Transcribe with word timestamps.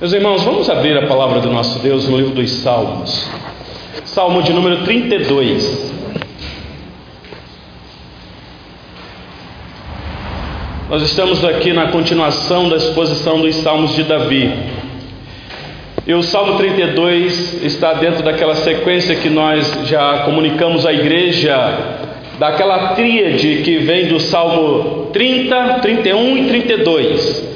Meus 0.00 0.12
irmãos, 0.12 0.42
vamos 0.42 0.68
abrir 0.68 0.98
a 0.98 1.06
palavra 1.06 1.40
do 1.40 1.48
nosso 1.52 1.78
Deus 1.78 2.08
no 2.08 2.16
livro 2.16 2.32
dos 2.32 2.50
Salmos. 2.50 3.30
Salmo 4.04 4.42
de 4.42 4.52
número 4.52 4.82
32. 4.82 5.92
Nós 10.90 11.00
estamos 11.00 11.44
aqui 11.44 11.72
na 11.72 11.92
continuação 11.92 12.68
da 12.68 12.74
exposição 12.76 13.40
dos 13.40 13.54
Salmos 13.54 13.94
de 13.94 14.02
Davi. 14.02 14.52
E 16.04 16.12
o 16.12 16.24
Salmo 16.24 16.56
32 16.58 17.62
está 17.62 17.92
dentro 17.92 18.24
daquela 18.24 18.56
sequência 18.56 19.14
que 19.14 19.30
nós 19.30 19.78
já 19.84 20.24
comunicamos 20.24 20.84
à 20.84 20.92
igreja, 20.92 22.00
daquela 22.40 22.94
tríade 22.94 23.62
que 23.62 23.78
vem 23.78 24.08
do 24.08 24.18
Salmo 24.18 25.10
30, 25.12 25.78
31 25.78 26.38
e 26.38 26.48
32. 26.48 27.53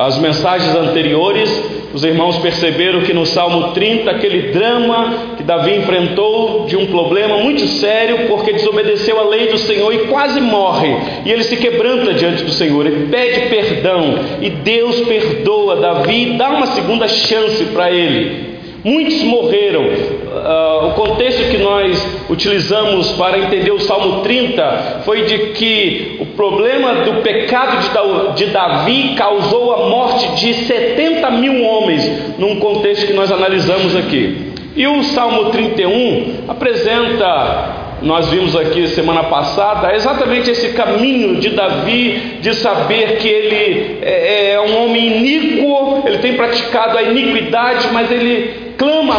As 0.00 0.16
mensagens 0.16 0.74
anteriores, 0.74 1.62
os 1.92 2.02
irmãos 2.02 2.38
perceberam 2.38 3.02
que 3.02 3.12
no 3.12 3.26
Salmo 3.26 3.72
30, 3.72 4.10
aquele 4.10 4.50
drama 4.50 5.34
que 5.36 5.42
Davi 5.42 5.76
enfrentou 5.76 6.64
de 6.64 6.74
um 6.74 6.86
problema 6.86 7.36
muito 7.36 7.66
sério, 7.66 8.26
porque 8.26 8.54
desobedeceu 8.54 9.20
a 9.20 9.24
lei 9.24 9.48
do 9.48 9.58
Senhor 9.58 9.92
e 9.92 10.06
quase 10.06 10.40
morre. 10.40 10.88
E 11.26 11.30
ele 11.30 11.44
se 11.44 11.54
quebranta 11.58 12.14
diante 12.14 12.42
do 12.44 12.50
Senhor, 12.50 12.86
ele 12.86 13.08
pede 13.10 13.50
perdão, 13.50 14.20
e 14.40 14.48
Deus 14.48 15.02
perdoa 15.02 15.76
Davi 15.76 16.32
e 16.32 16.38
dá 16.38 16.48
uma 16.48 16.68
segunda 16.68 17.06
chance 17.06 17.62
para 17.66 17.90
ele. 17.90 18.54
Muitos 18.82 19.22
morreram. 19.24 19.84
Uh, 20.30 20.86
o 20.86 20.90
contexto 20.92 21.50
que 21.50 21.58
nós 21.58 22.06
utilizamos 22.30 23.10
para 23.12 23.36
entender 23.36 23.72
o 23.72 23.80
Salmo 23.80 24.22
30 24.22 25.00
foi 25.04 25.24
de 25.24 25.38
que 25.54 26.18
o 26.20 26.26
problema 26.26 27.02
do 27.02 27.20
pecado 27.20 28.34
de 28.36 28.46
Davi 28.46 29.14
causou 29.16 29.74
a 29.74 29.88
morte 29.88 30.28
de 30.36 30.54
70 30.54 31.30
mil 31.32 31.64
homens, 31.64 32.38
num 32.38 32.60
contexto 32.60 33.08
que 33.08 33.12
nós 33.12 33.32
analisamos 33.32 33.96
aqui. 33.96 34.52
E 34.76 34.86
o 34.86 35.02
Salmo 35.02 35.46
31 35.46 36.44
apresenta 36.46 37.88
nós 38.02 38.30
vimos 38.30 38.56
aqui 38.56 38.86
semana 38.88 39.24
passada, 39.24 39.94
exatamente 39.94 40.50
esse 40.50 40.72
caminho 40.72 41.36
de 41.36 41.50
Davi, 41.50 42.38
de 42.40 42.54
saber 42.54 43.18
que 43.18 43.28
ele 43.28 43.98
é, 44.00 44.52
é 44.52 44.60
um 44.60 44.84
homem 44.84 45.18
iníquo, 45.18 46.02
ele 46.06 46.18
tem 46.18 46.34
praticado 46.34 46.96
a 46.96 47.02
iniquidade, 47.02 47.88
mas 47.92 48.10
ele 48.10 48.70
clama 48.78 49.14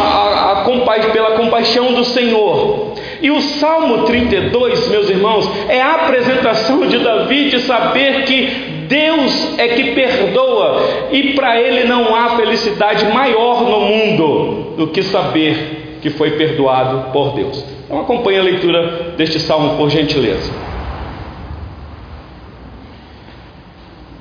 pela 1.12 1.32
compaixão 1.32 1.92
do 1.92 2.04
Senhor. 2.04 2.92
E 3.20 3.30
o 3.30 3.40
Salmo 3.40 4.04
32, 4.04 4.88
meus 4.88 5.08
irmãos, 5.08 5.48
é 5.68 5.80
a 5.80 5.94
apresentação 5.94 6.86
de 6.86 6.98
Davi 6.98 7.50
de 7.50 7.60
saber 7.60 8.24
que 8.24 8.46
Deus 8.88 9.58
é 9.58 9.68
que 9.68 9.92
perdoa 9.92 11.08
e 11.12 11.32
para 11.34 11.60
ele 11.60 11.84
não 11.84 12.14
há 12.14 12.36
felicidade 12.36 13.06
maior 13.06 13.62
no 13.62 13.80
mundo 13.80 14.74
do 14.76 14.88
que 14.88 15.02
saber 15.02 15.98
que 16.02 16.10
foi 16.10 16.32
perdoado 16.32 17.12
por 17.12 17.32
Deus. 17.32 17.64
Então 17.84 18.00
acompanhe 18.00 18.38
a 18.38 18.42
leitura 18.42 19.14
deste 19.16 19.38
salmo 19.38 19.76
por 19.76 19.88
gentileza. 19.88 20.52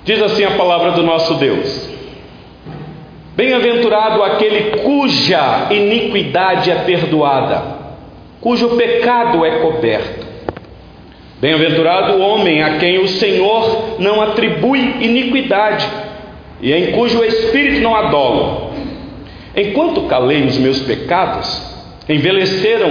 Diz 0.06 0.22
assim 0.22 0.44
a 0.44 0.52
palavra 0.52 0.92
do 0.92 1.04
nosso 1.04 1.34
Deus: 1.36 1.90
Bem-aventurado 3.36 4.24
aquele 4.24 4.82
cuja 4.82 5.68
iniquidade 5.70 6.70
é 6.70 6.76
perdoada, 6.76 7.64
cujo 8.42 8.76
pecado 8.76 9.46
é 9.46 9.60
coberto. 9.60 10.28
Bem-aventurado 11.40 12.18
o 12.18 12.22
homem 12.22 12.62
a 12.62 12.78
quem 12.78 13.00
o 13.00 13.08
Senhor 13.08 13.96
não 14.00 14.22
atribui 14.22 14.80
iniquidade 15.00 15.88
e 16.62 16.74
em 16.74 16.92
cujo 16.92 17.24
espírito 17.24 17.82
não 17.82 17.96
há 17.96 18.10
dolo. 18.10 18.72
Enquanto 19.56 20.04
calei 20.04 20.44
os 20.44 20.58
meus 20.58 20.80
pecados, 20.82 21.72
envelheceram 22.08 22.90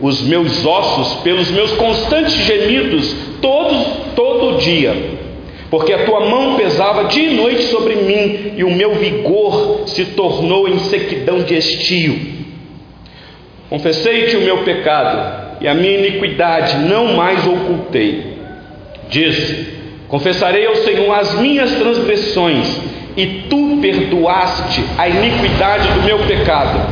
os 0.00 0.22
meus 0.22 0.64
ossos 0.64 1.20
pelos 1.22 1.50
meus 1.50 1.72
constantes 1.72 2.32
gemidos 2.32 3.14
todos 3.40 3.86
todo 4.16 4.58
dia, 4.58 5.13
porque 5.74 5.92
a 5.92 6.04
tua 6.04 6.20
mão 6.20 6.54
pesava 6.54 7.06
dia 7.06 7.32
e 7.32 7.34
noite 7.34 7.64
sobre 7.64 7.96
mim 7.96 8.52
e 8.56 8.62
o 8.62 8.70
meu 8.70 8.94
vigor 8.94 9.82
se 9.86 10.04
tornou 10.04 10.68
em 10.68 10.78
sequidão 10.78 11.40
de 11.40 11.56
estio. 11.56 12.16
Confessei-te 13.68 14.36
o 14.36 14.42
meu 14.42 14.58
pecado 14.58 15.56
e 15.60 15.66
a 15.66 15.74
minha 15.74 15.98
iniquidade 15.98 16.76
não 16.86 17.14
mais 17.14 17.44
ocultei. 17.44 18.36
Disse: 19.10 19.66
Confessarei 20.06 20.64
ao 20.64 20.76
Senhor 20.76 21.12
as 21.12 21.40
minhas 21.40 21.72
transgressões 21.74 22.80
e 23.16 23.26
tu 23.50 23.78
perdoaste 23.82 24.80
a 24.96 25.08
iniquidade 25.08 25.88
do 25.88 26.02
meu 26.04 26.20
pecado. 26.20 26.88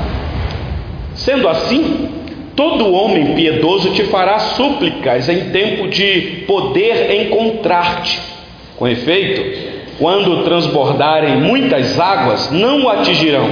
Sendo 1.14 1.46
assim, 1.46 2.08
Todo 2.56 2.92
homem 2.92 3.34
piedoso 3.34 3.94
te 3.94 4.04
fará 4.04 4.38
súplicas 4.38 5.26
em 5.26 5.50
tempo 5.50 5.88
de 5.88 6.44
poder 6.46 7.22
encontrar-te. 7.22 8.31
Com 8.76 8.88
efeito, 8.88 9.72
quando 9.98 10.44
transbordarem 10.44 11.36
muitas 11.36 11.98
águas, 11.98 12.50
não 12.50 12.84
o 12.84 12.88
atingirão. 12.88 13.48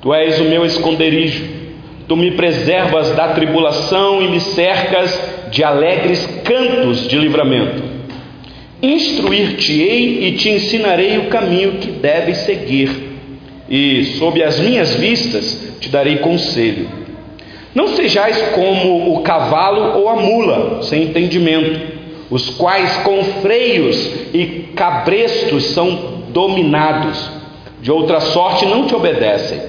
Tu 0.00 0.14
és 0.14 0.40
o 0.40 0.44
meu 0.44 0.64
esconderijo, 0.64 1.44
tu 2.06 2.16
me 2.16 2.30
preservas 2.30 3.10
da 3.14 3.28
tribulação 3.28 4.22
e 4.22 4.28
me 4.28 4.40
cercas 4.40 5.20
de 5.50 5.64
alegres 5.64 6.24
cantos 6.44 7.08
de 7.08 7.18
livramento. 7.18 7.82
Instruir-te-ei 8.80 10.28
e 10.28 10.32
te 10.32 10.50
ensinarei 10.50 11.18
o 11.18 11.26
caminho 11.26 11.72
que 11.72 11.90
deves 11.90 12.38
seguir, 12.38 12.90
e 13.68 14.04
sob 14.18 14.42
as 14.42 14.60
minhas 14.60 14.94
vistas 14.94 15.74
te 15.80 15.88
darei 15.88 16.18
conselho. 16.18 16.88
Não 17.74 17.88
sejais 17.88 18.40
como 18.54 19.14
o 19.14 19.22
cavalo 19.22 20.00
ou 20.00 20.08
a 20.08 20.16
mula, 20.16 20.82
sem 20.82 21.02
entendimento, 21.02 21.97
os 22.30 22.50
quais 22.50 22.96
com 22.98 23.24
freios 23.40 23.96
e 24.34 24.70
cabrestos 24.74 25.66
são 25.66 26.18
dominados, 26.28 27.30
de 27.80 27.90
outra 27.90 28.20
sorte 28.20 28.66
não 28.66 28.86
te 28.86 28.94
obedecem. 28.94 29.60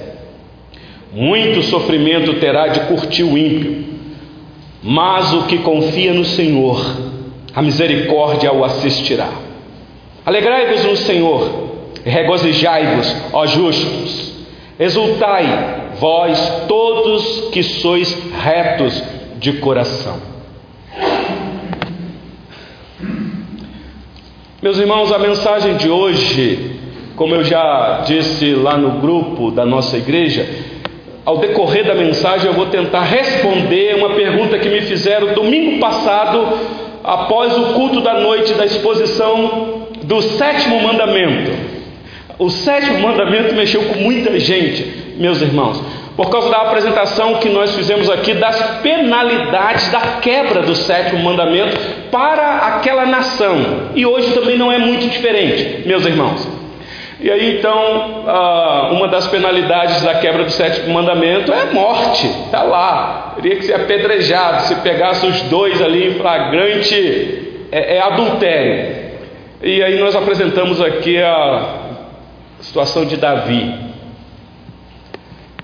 Muito 1.12 1.62
sofrimento 1.62 2.34
terá 2.34 2.68
de 2.68 2.80
curtir 2.80 3.24
o 3.24 3.36
ímpio, 3.36 3.84
mas 4.82 5.32
o 5.32 5.44
que 5.44 5.58
confia 5.58 6.12
no 6.12 6.24
Senhor, 6.24 6.80
a 7.54 7.62
misericórdia 7.62 8.52
o 8.52 8.64
assistirá. 8.64 9.28
Alegrai-vos 10.24 10.84
no 10.84 10.96
Senhor, 10.96 11.70
regozijai-vos, 12.04 13.16
ó 13.32 13.46
justos, 13.46 14.32
exultai, 14.78 15.92
vós 15.98 16.38
todos 16.68 17.48
que 17.50 17.62
sois 17.62 18.16
retos 18.42 19.02
de 19.38 19.54
coração. 19.54 20.29
Meus 24.62 24.78
irmãos, 24.78 25.10
a 25.10 25.18
mensagem 25.18 25.78
de 25.78 25.88
hoje, 25.88 26.72
como 27.16 27.34
eu 27.34 27.42
já 27.42 28.02
disse 28.06 28.52
lá 28.52 28.76
no 28.76 29.00
grupo 29.00 29.50
da 29.50 29.64
nossa 29.64 29.96
igreja, 29.96 30.46
ao 31.24 31.38
decorrer 31.38 31.86
da 31.86 31.94
mensagem 31.94 32.46
eu 32.46 32.52
vou 32.52 32.66
tentar 32.66 33.04
responder 33.04 33.96
uma 33.96 34.10
pergunta 34.10 34.58
que 34.58 34.68
me 34.68 34.82
fizeram 34.82 35.32
domingo 35.32 35.80
passado, 35.80 36.46
após 37.02 37.56
o 37.56 37.72
culto 37.72 38.02
da 38.02 38.20
noite 38.20 38.52
da 38.52 38.66
exposição 38.66 39.86
do 40.02 40.20
sétimo 40.20 40.78
mandamento. 40.82 41.52
O 42.38 42.50
sétimo 42.50 43.00
mandamento 43.00 43.54
mexeu 43.54 43.82
com 43.84 43.98
muita 44.00 44.38
gente 44.38 45.00
meus 45.16 45.40
irmãos, 45.40 45.82
por 46.16 46.28
causa 46.28 46.50
da 46.50 46.58
apresentação 46.62 47.36
que 47.36 47.48
nós 47.48 47.74
fizemos 47.74 48.10
aqui 48.10 48.34
das 48.34 48.80
penalidades 48.80 49.90
da 49.90 50.00
quebra 50.20 50.62
do 50.62 50.74
sétimo 50.74 51.22
mandamento 51.22 51.76
para 52.10 52.58
aquela 52.58 53.06
nação. 53.06 53.90
E 53.94 54.04
hoje 54.04 54.32
também 54.32 54.58
não 54.58 54.70
é 54.70 54.78
muito 54.78 55.08
diferente, 55.08 55.86
meus 55.86 56.04
irmãos. 56.04 56.46
E 57.20 57.30
aí 57.30 57.58
então, 57.58 58.24
uma 58.92 59.06
das 59.08 59.28
penalidades 59.28 60.02
da 60.02 60.14
quebra 60.14 60.44
do 60.44 60.50
sétimo 60.50 60.92
mandamento 60.92 61.52
é 61.52 61.66
morte, 61.66 62.26
está 62.26 62.62
lá. 62.62 63.34
Teria 63.36 63.56
que 63.56 63.64
ser 63.66 63.74
apedrejado, 63.74 64.62
se 64.62 64.74
pegasse 64.76 65.26
os 65.26 65.42
dois 65.42 65.80
ali 65.82 66.08
em 66.08 66.14
flagrante, 66.14 67.66
é, 67.70 67.96
é 67.96 68.00
adultério. 68.00 69.10
E 69.62 69.82
aí 69.82 69.98
nós 70.00 70.16
apresentamos 70.16 70.80
aqui 70.80 71.22
a 71.22 71.74
situação 72.60 73.04
de 73.04 73.16
Davi 73.16 73.89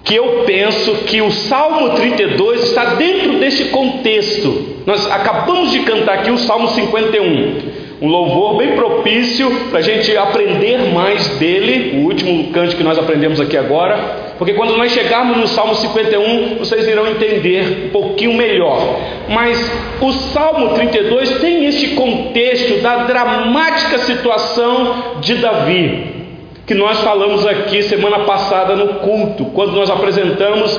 que 0.07 0.15
eu 0.15 0.45
penso 0.47 0.93
que 1.05 1.21
o 1.21 1.33
Salmo 1.33 1.91
32 1.91 2.63
está 2.63 2.95
dentro 2.95 3.41
desse 3.41 3.67
contexto. 3.67 4.77
Nós 4.87 5.05
acabamos 5.11 5.73
de 5.73 5.81
cantar 5.81 6.21
aqui 6.21 6.31
o 6.31 6.39
Salmo 6.39 6.69
51. 6.69 7.87
Um 8.01 8.09
louvor 8.09 8.57
bem 8.57 8.77
propício 8.77 9.51
para 9.69 9.81
a 9.81 9.83
gente 9.83 10.17
aprender 10.17 10.93
mais 10.93 11.27
dele, 11.39 11.99
o 11.99 12.05
último 12.05 12.53
canto 12.53 12.77
que 12.77 12.85
nós 12.85 12.97
aprendemos 12.97 13.41
aqui 13.41 13.57
agora, 13.57 14.35
porque 14.39 14.53
quando 14.53 14.77
nós 14.77 14.93
chegarmos 14.93 15.39
no 15.39 15.49
Salmo 15.49 15.75
51, 15.75 16.57
vocês 16.59 16.87
irão 16.87 17.09
entender 17.09 17.87
um 17.87 17.89
pouquinho 17.89 18.35
melhor. 18.35 19.01
Mas 19.29 19.59
o 20.01 20.13
Salmo 20.13 20.75
32 20.75 21.41
tem 21.41 21.65
este 21.67 21.89
contexto 21.97 22.81
da 22.81 23.07
dramática 23.07 23.99
situação 23.99 25.17
de 25.21 25.35
Davi. 25.37 26.16
Que 26.67 26.75
nós 26.75 27.01
falamos 27.01 27.47
aqui 27.47 27.83
semana 27.83 28.21
passada 28.21 28.75
no 28.75 28.95
culto, 28.95 29.45
quando 29.47 29.73
nós 29.73 29.89
apresentamos 29.89 30.79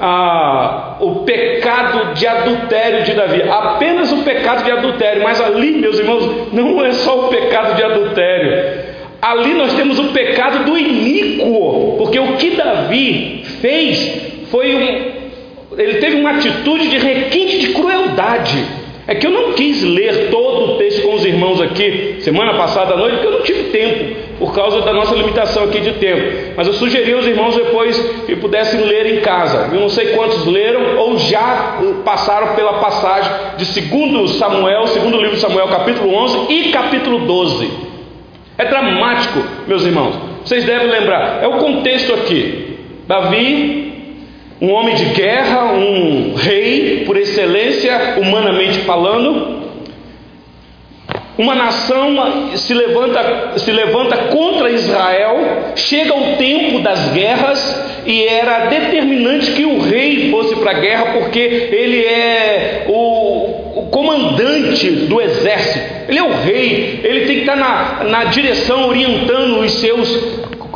ah, 0.00 0.96
o 1.00 1.16
pecado 1.24 2.14
de 2.14 2.26
adultério 2.26 3.04
de 3.04 3.12
Davi, 3.12 3.42
apenas 3.48 4.10
o 4.10 4.18
pecado 4.24 4.64
de 4.64 4.70
adultério, 4.70 5.22
mas 5.22 5.40
ali, 5.40 5.72
meus 5.72 5.98
irmãos, 5.98 6.52
não 6.52 6.84
é 6.84 6.92
só 6.92 7.26
o 7.26 7.28
pecado 7.28 7.76
de 7.76 7.82
adultério, 7.84 8.88
ali 9.22 9.54
nós 9.54 9.74
temos 9.74 9.98
o 9.98 10.06
pecado 10.06 10.64
do 10.64 10.76
iníquo, 10.76 11.96
porque 11.98 12.18
o 12.18 12.36
que 12.36 12.50
Davi 12.50 13.44
fez 13.60 14.46
foi 14.50 14.74
um, 14.74 15.18
ele 15.80 15.98
teve 15.98 16.16
uma 16.16 16.30
atitude 16.30 16.88
de 16.88 16.98
requinte 16.98 17.58
de 17.58 17.68
crueldade. 17.68 18.64
É 19.06 19.14
que 19.14 19.26
eu 19.26 19.30
não 19.30 19.52
quis 19.52 19.82
ler 19.82 20.28
todo 20.30 20.72
o 20.72 20.78
texto 20.78 21.02
com 21.02 21.14
os 21.14 21.24
irmãos 21.24 21.60
aqui 21.62 22.16
semana 22.20 22.54
passada 22.54 22.92
à 22.92 22.96
noite, 22.96 23.14
porque 23.14 23.26
eu 23.26 23.38
não 23.38 23.42
tive 23.42 23.62
tempo, 23.70 24.16
por 24.38 24.54
causa 24.54 24.80
da 24.82 24.92
nossa 24.92 25.14
limitação 25.14 25.64
aqui 25.64 25.80
de 25.80 25.92
tempo. 25.94 26.54
Mas 26.56 26.66
eu 26.66 26.72
sugeri 26.74 27.12
aos 27.12 27.26
irmãos 27.26 27.56
depois 27.56 27.98
que 28.26 28.36
pudessem 28.36 28.80
ler 28.80 29.14
em 29.14 29.20
casa. 29.20 29.68
Eu 29.72 29.80
não 29.80 29.88
sei 29.88 30.08
quantos 30.08 30.46
leram 30.46 30.98
ou 30.98 31.18
já 31.18 31.78
passaram 32.04 32.54
pela 32.54 32.74
passagem 32.74 33.30
de 33.56 33.80
2 33.80 34.30
Samuel, 34.32 34.86
segundo 34.88 35.18
livro 35.18 35.34
de 35.34 35.40
Samuel, 35.40 35.68
capítulo 35.68 36.14
11 36.14 36.52
e 36.52 36.70
capítulo 36.70 37.20
12. 37.20 37.70
É 38.56 38.64
dramático, 38.64 39.42
meus 39.66 39.84
irmãos. 39.84 40.14
Vocês 40.44 40.64
devem 40.64 40.88
lembrar, 40.88 41.42
é 41.42 41.46
o 41.46 41.58
contexto 41.58 42.14
aqui. 42.14 42.78
Davi 43.06 43.88
um 44.60 44.72
homem 44.72 44.94
de 44.96 45.04
guerra, 45.06 45.72
um 45.72 46.34
rei 46.34 47.04
por 47.06 47.16
excelência, 47.16 48.16
humanamente 48.18 48.78
falando. 48.80 49.57
Uma 51.38 51.54
nação 51.54 52.16
se 52.56 52.74
levanta, 52.74 53.58
se 53.58 53.70
levanta 53.70 54.16
contra 54.24 54.70
Israel, 54.70 55.72
chega 55.76 56.12
o 56.12 56.36
tempo 56.36 56.80
das 56.80 57.12
guerras 57.12 58.02
e 58.04 58.24
era 58.24 58.66
determinante 58.66 59.52
que 59.52 59.64
o 59.64 59.78
rei 59.80 60.32
fosse 60.32 60.56
para 60.56 60.72
a 60.72 60.74
guerra, 60.74 61.12
porque 61.12 61.38
ele 61.38 62.04
é 62.04 62.86
o, 62.88 63.80
o, 63.82 63.88
comandante 63.88 64.90
do 64.90 65.20
exército, 65.20 65.86
ele 66.08 66.18
é 66.18 66.24
o 66.24 66.32
rei, 66.42 67.02
ele 67.04 67.26
tem 67.26 67.36
que 67.36 67.42
estar 67.42 67.56
na, 67.56 68.02
na 68.02 68.24
direção, 68.24 68.88
orientando 68.88 69.60
os 69.60 69.72
seus 69.74 70.08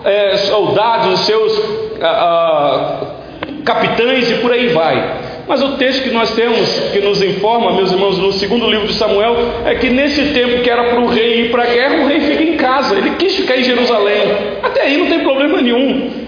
é, 0.05 0.37
soldados, 0.37 1.21
os 1.21 1.27
seus. 1.27 1.59
Uh, 1.59 3.09
uh, 3.09 3.23
capitães 3.65 4.31
e 4.31 4.35
por 4.35 4.53
aí 4.53 4.69
vai. 4.69 5.22
Mas 5.47 5.63
o 5.63 5.77
texto 5.77 6.05
que 6.05 6.11
nós 6.11 6.35
temos, 6.35 6.69
que 6.93 7.01
nos 7.01 7.23
informa, 7.23 7.73
meus 7.73 7.91
irmãos, 7.91 8.19
no 8.19 8.33
segundo 8.33 8.71
livro 8.71 8.87
de 8.87 8.95
Samuel, 8.95 9.37
é 9.67 9.75
que 9.75 9.89
nesse 9.91 10.33
tempo 10.33 10.63
que 10.63 10.71
era 10.71 10.85
para 10.85 11.01
o 11.01 11.09
rei 11.09 11.43
ir 11.43 11.51
para 11.51 11.65
a 11.65 11.67
guerra, 11.67 12.05
o 12.05 12.07
rei 12.07 12.21
fica 12.21 12.43
em 12.43 12.57
casa, 12.57 12.97
ele 12.97 13.11
quis 13.19 13.35
ficar 13.35 13.57
em 13.57 13.65
Jerusalém. 13.65 14.23
Até 14.63 14.83
aí 14.83 14.97
não 14.97 15.07
tem 15.07 15.21
problema 15.21 15.61
nenhum. 15.61 16.23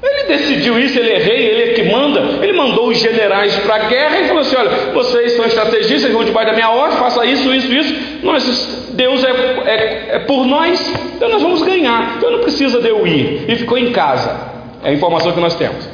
Ele 0.00 0.28
decidiu 0.28 0.78
isso, 0.78 0.96
ele 0.96 1.10
é 1.10 1.18
rei, 1.18 1.46
ele 1.46 1.62
é 1.62 1.74
que 1.74 1.82
manda. 1.82 2.20
Ele 2.40 2.52
mandou 2.52 2.88
os 2.88 2.98
generais 2.98 3.56
para 3.56 3.74
a 3.74 3.78
guerra 3.88 4.20
e 4.20 4.24
falou 4.28 4.42
assim: 4.42 4.56
olha, 4.56 4.70
vocês 4.94 5.32
são 5.32 5.44
estrategistas, 5.44 6.12
vão 6.12 6.22
debaixo 6.22 6.50
da 6.50 6.54
minha 6.54 6.70
ordem, 6.70 6.98
faça 6.98 7.26
isso, 7.26 7.52
isso, 7.52 7.72
isso. 7.72 7.94
Nós, 8.22 8.92
Deus 8.92 9.24
é, 9.24 9.30
é, 9.30 10.06
é 10.10 10.18
por 10.20 10.46
nós, 10.46 10.94
então 11.16 11.28
nós 11.28 11.42
vamos 11.42 11.62
ganhar. 11.62 12.14
Então 12.16 12.30
não 12.30 12.38
precisa 12.38 12.80
de 12.80 12.88
eu 12.88 13.04
ir. 13.04 13.44
E 13.48 13.56
ficou 13.56 13.76
em 13.76 13.90
casa. 13.90 14.38
É 14.84 14.90
a 14.90 14.92
informação 14.92 15.32
que 15.32 15.40
nós 15.40 15.56
temos. 15.56 15.87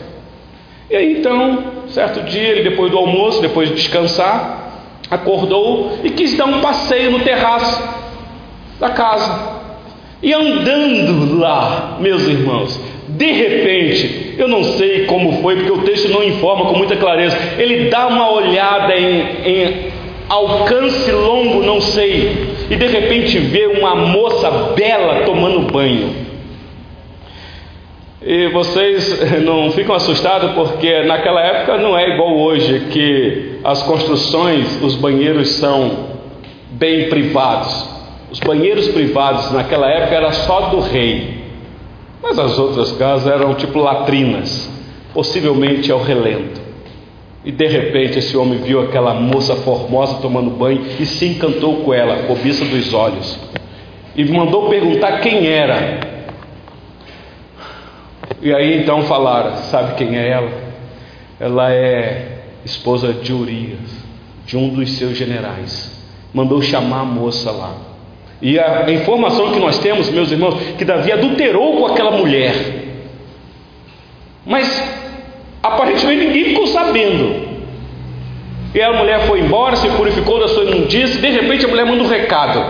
E 0.95 0.97
aí 0.97 1.19
então, 1.19 1.59
certo 1.89 2.21
dia, 2.21 2.51
ele 2.51 2.71
depois 2.71 2.89
do 2.89 2.97
almoço, 2.97 3.43
depois 3.43 3.69
de 3.69 3.75
descansar, 3.75 5.01
acordou 5.11 5.99
e 6.05 6.11
quis 6.11 6.37
dar 6.37 6.45
um 6.45 6.61
passeio 6.61 7.11
no 7.11 7.19
terraço 7.19 7.83
da 8.79 8.91
casa. 8.91 9.61
E 10.23 10.33
andando 10.33 11.37
lá, 11.37 11.97
meus 11.99 12.29
irmãos, 12.29 12.81
de 13.09 13.33
repente, 13.33 14.37
eu 14.39 14.47
não 14.47 14.63
sei 14.63 15.05
como 15.07 15.43
foi, 15.43 15.57
porque 15.57 15.73
o 15.73 15.83
texto 15.83 16.11
não 16.11 16.23
informa 16.23 16.67
com 16.67 16.79
muita 16.79 16.95
clareza. 16.95 17.37
Ele 17.59 17.91
dá 17.91 18.07
uma 18.07 18.31
olhada 18.31 18.97
em, 18.97 19.27
em 19.45 19.75
alcance 20.29 21.11
longo, 21.11 21.65
não 21.65 21.81
sei, 21.81 22.55
e 22.71 22.77
de 22.77 22.87
repente 22.87 23.37
vê 23.41 23.67
uma 23.67 23.97
moça 23.97 24.49
bela 24.77 25.25
tomando 25.25 25.73
banho. 25.73 26.24
E 28.27 28.49
vocês 28.49 29.43
não 29.45 29.71
ficam 29.73 29.95
assustados 29.95 30.53
porque 30.53 31.03
naquela 31.03 31.43
época 31.43 31.77
não 31.77 31.97
é 31.97 32.15
igual 32.15 32.35
hoje, 32.35 32.87
que 32.91 33.59
as 33.63 33.83
construções, 33.83 34.83
os 34.83 34.97
banheiros 34.97 35.51
são 35.57 36.15
bem 36.71 37.11
privados. 37.11 37.87
Os 38.33 38.41
banheiros 38.41 38.89
privados 38.89 39.53
naquela 39.53 39.91
época 39.91 40.15
era 40.15 40.33
só 40.33 40.71
do 40.71 40.81
rei, 40.81 41.35
mas 42.23 42.39
as 42.39 42.59
outras 42.59 42.93
casas 42.93 43.31
eram 43.31 43.53
tipo 43.55 43.79
latrinas, 43.79 44.71
possivelmente 45.13 45.93
ao 45.93 46.03
relento. 46.03 46.63
E 47.45 47.53
de 47.53 47.67
repente 47.67 48.21
esse 48.21 48.35
homem 48.39 48.59
viu 48.59 48.81
aquela 48.81 49.13
moça 49.13 49.55
formosa 49.57 50.15
tomando 50.23 50.49
banho 50.49 50.81
e 50.99 51.05
se 51.05 51.27
encantou 51.27 51.83
com 51.83 51.93
ela, 51.93 52.23
cobiça 52.23 52.65
dos 52.65 52.95
olhos. 52.95 53.39
E 54.17 54.25
mandou 54.25 54.71
perguntar 54.71 55.21
quem 55.21 55.47
era. 55.47 56.14
E 58.45 58.53
aí 58.53 58.83
então 58.83 59.03
falaram: 59.05 59.57
sabe 59.57 59.95
quem 59.95 60.19
é 60.19 60.29
ela? 60.29 60.53
Ela 61.41 61.73
é 61.73 62.43
esposa 62.63 63.11
de 63.15 63.33
Urias, 63.33 63.91
de 64.45 64.59
um 64.59 64.69
dos 64.69 64.93
seus 64.99 65.17
generais. 65.17 66.05
Mandou 66.33 66.61
chamar 66.61 67.01
a 67.01 67.05
moça 67.05 67.51
lá. 67.51 67.75
E 68.43 68.59
a, 68.59 68.91
informação 68.91 69.51
que 69.51 69.59
nós 69.59 69.79
temos, 69.79 70.11
meus 70.11 70.31
irmãos, 70.31 70.57
que 70.77 70.85
Davi 70.85 71.11
adulterou 71.11 71.79
com 71.79 71.87
aquela 71.87 72.11
mulher. 72.11 72.55
Mas 74.45 74.83
aparentemente 75.63 76.27
ninguém 76.27 76.45
ficou 76.47 76.67
sabendo. 76.67 77.55
E 78.75 78.83
a 78.83 78.93
mulher 78.93 79.27
foi 79.27 79.41
embora, 79.41 79.77
se 79.77 79.89
purificou 79.91 80.39
da 80.39 80.49
sua 80.49 80.65
imundícia, 80.65 81.17
e 81.17 81.21
de 81.23 81.31
repente 81.31 81.65
a 81.65 81.69
mulher 81.69 81.87
manda 81.87 82.03
um 82.03 82.09
recado. 82.09 82.63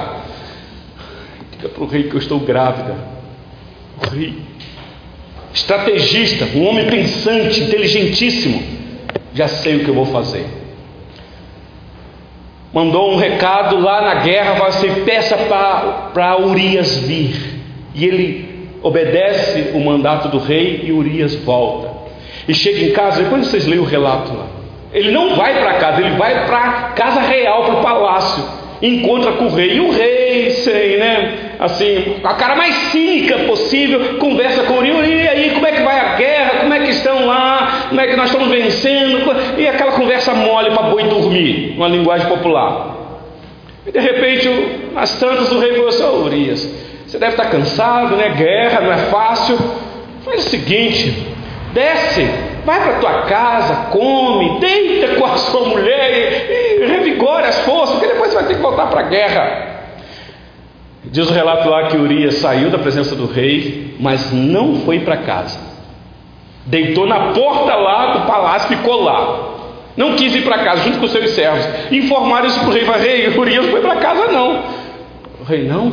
Diga 1.51 1.69
para 1.69 1.83
o 1.83 1.87
rei 1.87 2.05
que 2.05 2.15
eu 2.15 2.21
estou 2.21 2.39
grávida. 2.39 2.95
O 4.01 4.11
rei 4.11 4.54
estrategista, 5.55 6.47
um 6.57 6.67
homem 6.67 6.87
pensante, 6.87 7.63
inteligentíssimo. 7.63 8.63
Já 9.33 9.49
sei 9.49 9.77
o 9.77 9.85
que 9.85 9.89
eu 9.89 9.95
vou 9.95 10.07
fazer. 10.07 10.45
Mandou 12.73 13.13
um 13.13 13.17
recado 13.17 13.79
lá 13.79 14.03
na 14.03 14.15
guerra, 14.17 14.57
falou 14.57 14.69
assim: 14.69 15.05
peça 15.05 15.37
para 15.37 16.41
Urias 16.41 16.97
vir. 16.99 17.55
E 17.95 18.05
ele 18.05 18.69
obedece 18.83 19.71
o 19.75 19.81
mandato 19.81 20.29
do 20.29 20.39
rei 20.39 20.83
e 20.85 20.93
Urias 20.93 21.37
volta. 21.37 21.89
E 22.49 22.53
chega 22.53 22.85
em 22.85 22.91
casa, 22.91 23.23
depois 23.23 23.47
vocês 23.47 23.67
leem 23.67 23.81
o 23.81 23.85
relato 23.85 24.35
lá. 24.35 24.47
Ele 24.93 25.11
não 25.13 25.37
vai 25.37 25.55
para 25.55 25.75
casa, 25.75 26.01
ele 26.01 26.17
vai 26.17 26.47
para 26.47 26.93
casa 26.97 27.21
real, 27.21 27.65
para 27.65 27.75
o 27.75 27.83
palácio. 27.83 28.45
Encontra 28.83 29.33
com 29.33 29.47
o 29.47 29.55
rei. 29.55 29.77
E 29.77 29.81
o 29.81 29.91
rei, 29.91 30.51
sem, 30.51 30.97
né? 30.97 31.44
Assim, 31.65 32.17
a 32.23 32.35
cara 32.35 32.55
mais 32.55 32.75
cínica 32.91 33.39
possível, 33.41 34.19
conversa 34.19 34.63
com 34.65 34.75
Uri, 34.75 34.91
e 34.91 35.29
aí, 35.29 35.51
como 35.51 35.67
é 35.67 35.73
que 35.73 35.83
vai 35.83 35.99
a 35.99 36.15
guerra, 36.17 36.61
como 36.61 36.75
é 36.75 36.81
que 36.81 36.91
estão 36.91 37.27
lá, 37.27 37.87
como 37.89 38.01
é 38.01 38.07
que 38.07 38.17
nós 38.17 38.27
estamos 38.27 38.49
vencendo, 38.49 39.59
e 39.59 39.67
aquela 39.67 39.93
conversa 39.93 40.35
mole 40.35 40.71
para 40.71 40.85
boi 40.85 41.05
dormir, 41.05 41.75
uma 41.77 41.89
linguagem 41.89 42.29
popular. 42.29 42.95
E 43.87 43.93
de 43.93 43.99
repente, 43.99 44.49
as 44.97 45.19
tantas 45.19 45.53
o 45.53 45.59
rei 45.59 45.73
falou 45.73 45.89
assim, 45.89 46.05
oh, 46.05 46.25
Urias, 46.25 46.69
você 47.07 47.19
deve 47.19 47.33
estar 47.33 47.51
cansado, 47.51 48.17
né? 48.17 48.31
Guerra, 48.31 48.81
não 48.81 48.93
é 48.93 48.97
fácil. 48.97 49.59
Faz 50.25 50.47
o 50.47 50.49
seguinte, 50.49 51.15
desce, 51.73 52.27
vai 52.65 52.83
para 52.83 52.95
tua 52.95 53.23
casa, 53.23 53.89
come, 53.91 54.59
deita 54.59 55.17
com 55.17 55.27
a 55.27 55.37
sua 55.37 55.69
mulher 55.69 56.43
e, 56.49 56.83
e 56.83 56.87
revigora 56.87 57.49
as 57.49 57.59
forças, 57.61 57.97
porque 57.97 58.13
depois 58.13 58.31
você 58.31 58.37
vai 58.37 58.47
ter 58.47 58.55
que 58.55 58.63
voltar 58.63 58.87
para 58.87 59.01
a 59.01 59.05
guerra. 59.05 59.74
Diz 61.07 61.29
o 61.29 61.33
relato 61.33 61.69
lá 61.69 61.85
que 61.85 61.97
Urias 61.97 62.37
saiu 62.37 62.71
da 62.71 62.79
presença 62.79 63.15
do 63.15 63.27
rei, 63.27 63.95
mas 64.01 64.33
não 64.33 64.77
foi 64.77 65.01
para 65.01 65.19
casa. 65.19 65.59
Deitou 66.67 67.07
na 67.07 67.33
porta 67.33 67.75
lá 67.75 68.13
do 68.15 68.27
palácio, 68.27 68.69
ficou 68.69 69.03
lá. 69.03 69.51
Não 69.97 70.17
quis 70.17 70.35
ir 70.35 70.43
para 70.43 70.59
casa 70.59 70.83
junto 70.85 70.99
com 70.99 71.07
seus 71.07 71.31
servos. 71.31 71.65
Informaram 71.93 72.47
isso 72.47 72.59
para 72.59 72.69
o 72.69 72.73
rei. 72.73 72.85
Falei, 72.85 73.27
rei, 73.27 73.39
Urias 73.39 73.67
foi 73.67 73.81
para 73.81 73.97
casa 73.97 74.33
não. 74.33 74.63
O 75.41 75.45
rei, 75.45 75.65
não. 75.65 75.93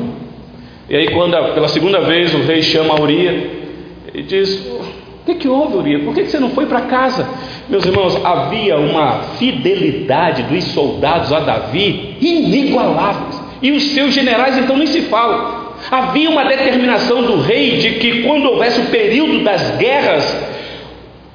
E 0.90 0.96
aí, 0.96 1.10
quando 1.10 1.32
pela 1.54 1.68
segunda 1.68 2.00
vez 2.02 2.34
o 2.34 2.42
rei 2.42 2.62
chama 2.64 3.00
Urias 3.00 3.44
e 4.14 4.24
diz: 4.24 4.66
O 4.66 5.26
que, 5.26 5.36
que 5.36 5.48
houve, 5.48 5.78
Urias? 5.78 6.04
Por 6.04 6.16
que, 6.16 6.24
que 6.24 6.30
você 6.30 6.40
não 6.40 6.50
foi 6.50 6.66
para 6.66 6.82
casa? 6.82 7.28
Meus 7.70 7.86
irmãos, 7.86 8.20
havia 8.26 8.78
uma 8.78 9.20
fidelidade 9.38 10.44
dos 10.44 10.64
soldados 10.66 11.32
a 11.32 11.42
Davi 11.42 12.18
inigualável. 12.20 13.41
E 13.62 13.72
os 13.72 13.84
seus 13.94 14.14
generais 14.14 14.58
então 14.58 14.78
nem 14.78 14.88
se 14.88 15.02
falam. 15.04 15.72
Havia 15.90 16.30
uma 16.30 16.46
determinação 16.46 17.24
do 17.24 17.42
rei 17.42 17.78
de 17.78 17.92
que 17.94 18.24
quando 18.24 18.46
houvesse 18.46 18.80
o 18.80 18.86
período 18.86 19.44
das 19.44 19.78
guerras, 19.78 20.38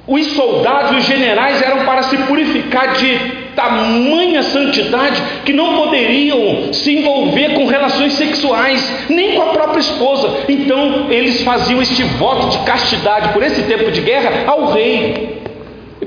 os 0.06 0.26
soldados 0.28 0.92
e 0.92 0.96
os 0.96 1.04
generais 1.04 1.60
eram 1.60 1.84
para 1.84 2.02
se 2.04 2.16
purificar 2.18 2.94
de 2.94 3.18
tamanha 3.56 4.42
santidade 4.42 5.20
que 5.44 5.52
não 5.52 5.74
poderiam 5.74 6.72
se 6.72 6.98
envolver 6.98 7.54
com 7.54 7.66
relações 7.66 8.12
sexuais, 8.12 9.06
nem 9.08 9.34
com 9.34 9.42
a 9.42 9.46
própria 9.46 9.80
esposa. 9.80 10.44
Então 10.48 11.06
eles 11.10 11.42
faziam 11.42 11.80
este 11.82 12.02
voto 12.02 12.50
de 12.50 12.58
castidade 12.64 13.32
por 13.32 13.42
esse 13.42 13.62
tempo 13.62 13.90
de 13.90 14.00
guerra 14.02 14.44
ao 14.46 14.72
rei. 14.72 15.45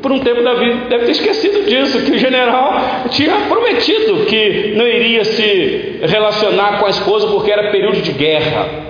Por 0.01 0.11
um 0.13 0.19
tempo 0.19 0.41
Davi 0.41 0.73
deve 0.87 1.05
ter 1.05 1.11
esquecido 1.11 1.65
disso, 1.65 2.01
que 2.03 2.11
o 2.11 2.17
general 2.17 3.05
tinha 3.09 3.35
prometido 3.49 4.25
que 4.25 4.73
não 4.77 4.87
iria 4.87 5.25
se 5.25 5.99
relacionar 6.03 6.79
com 6.79 6.85
a 6.85 6.89
esposa 6.89 7.27
porque 7.27 7.51
era 7.51 7.69
período 7.69 8.01
de 8.01 8.11
guerra. 8.13 8.89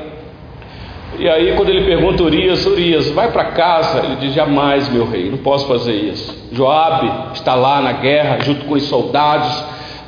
E 1.17 1.27
aí, 1.27 1.53
quando 1.57 1.69
ele 1.69 1.83
pergunta 1.83 2.23
Urias, 2.23 2.65
Urias, 2.65 3.09
vai 3.09 3.31
para 3.31 3.45
casa, 3.45 4.05
ele 4.05 4.15
diz: 4.17 4.33
Jamais, 4.33 4.87
meu 4.89 5.05
rei, 5.09 5.29
não 5.29 5.39
posso 5.39 5.67
fazer 5.67 5.93
isso. 5.93 6.47
Joabe 6.51 7.11
está 7.33 7.55
lá 7.55 7.81
na 7.81 7.93
guerra, 7.93 8.39
junto 8.41 8.65
com 8.65 8.75
os 8.75 8.83
soldados, 8.83 9.63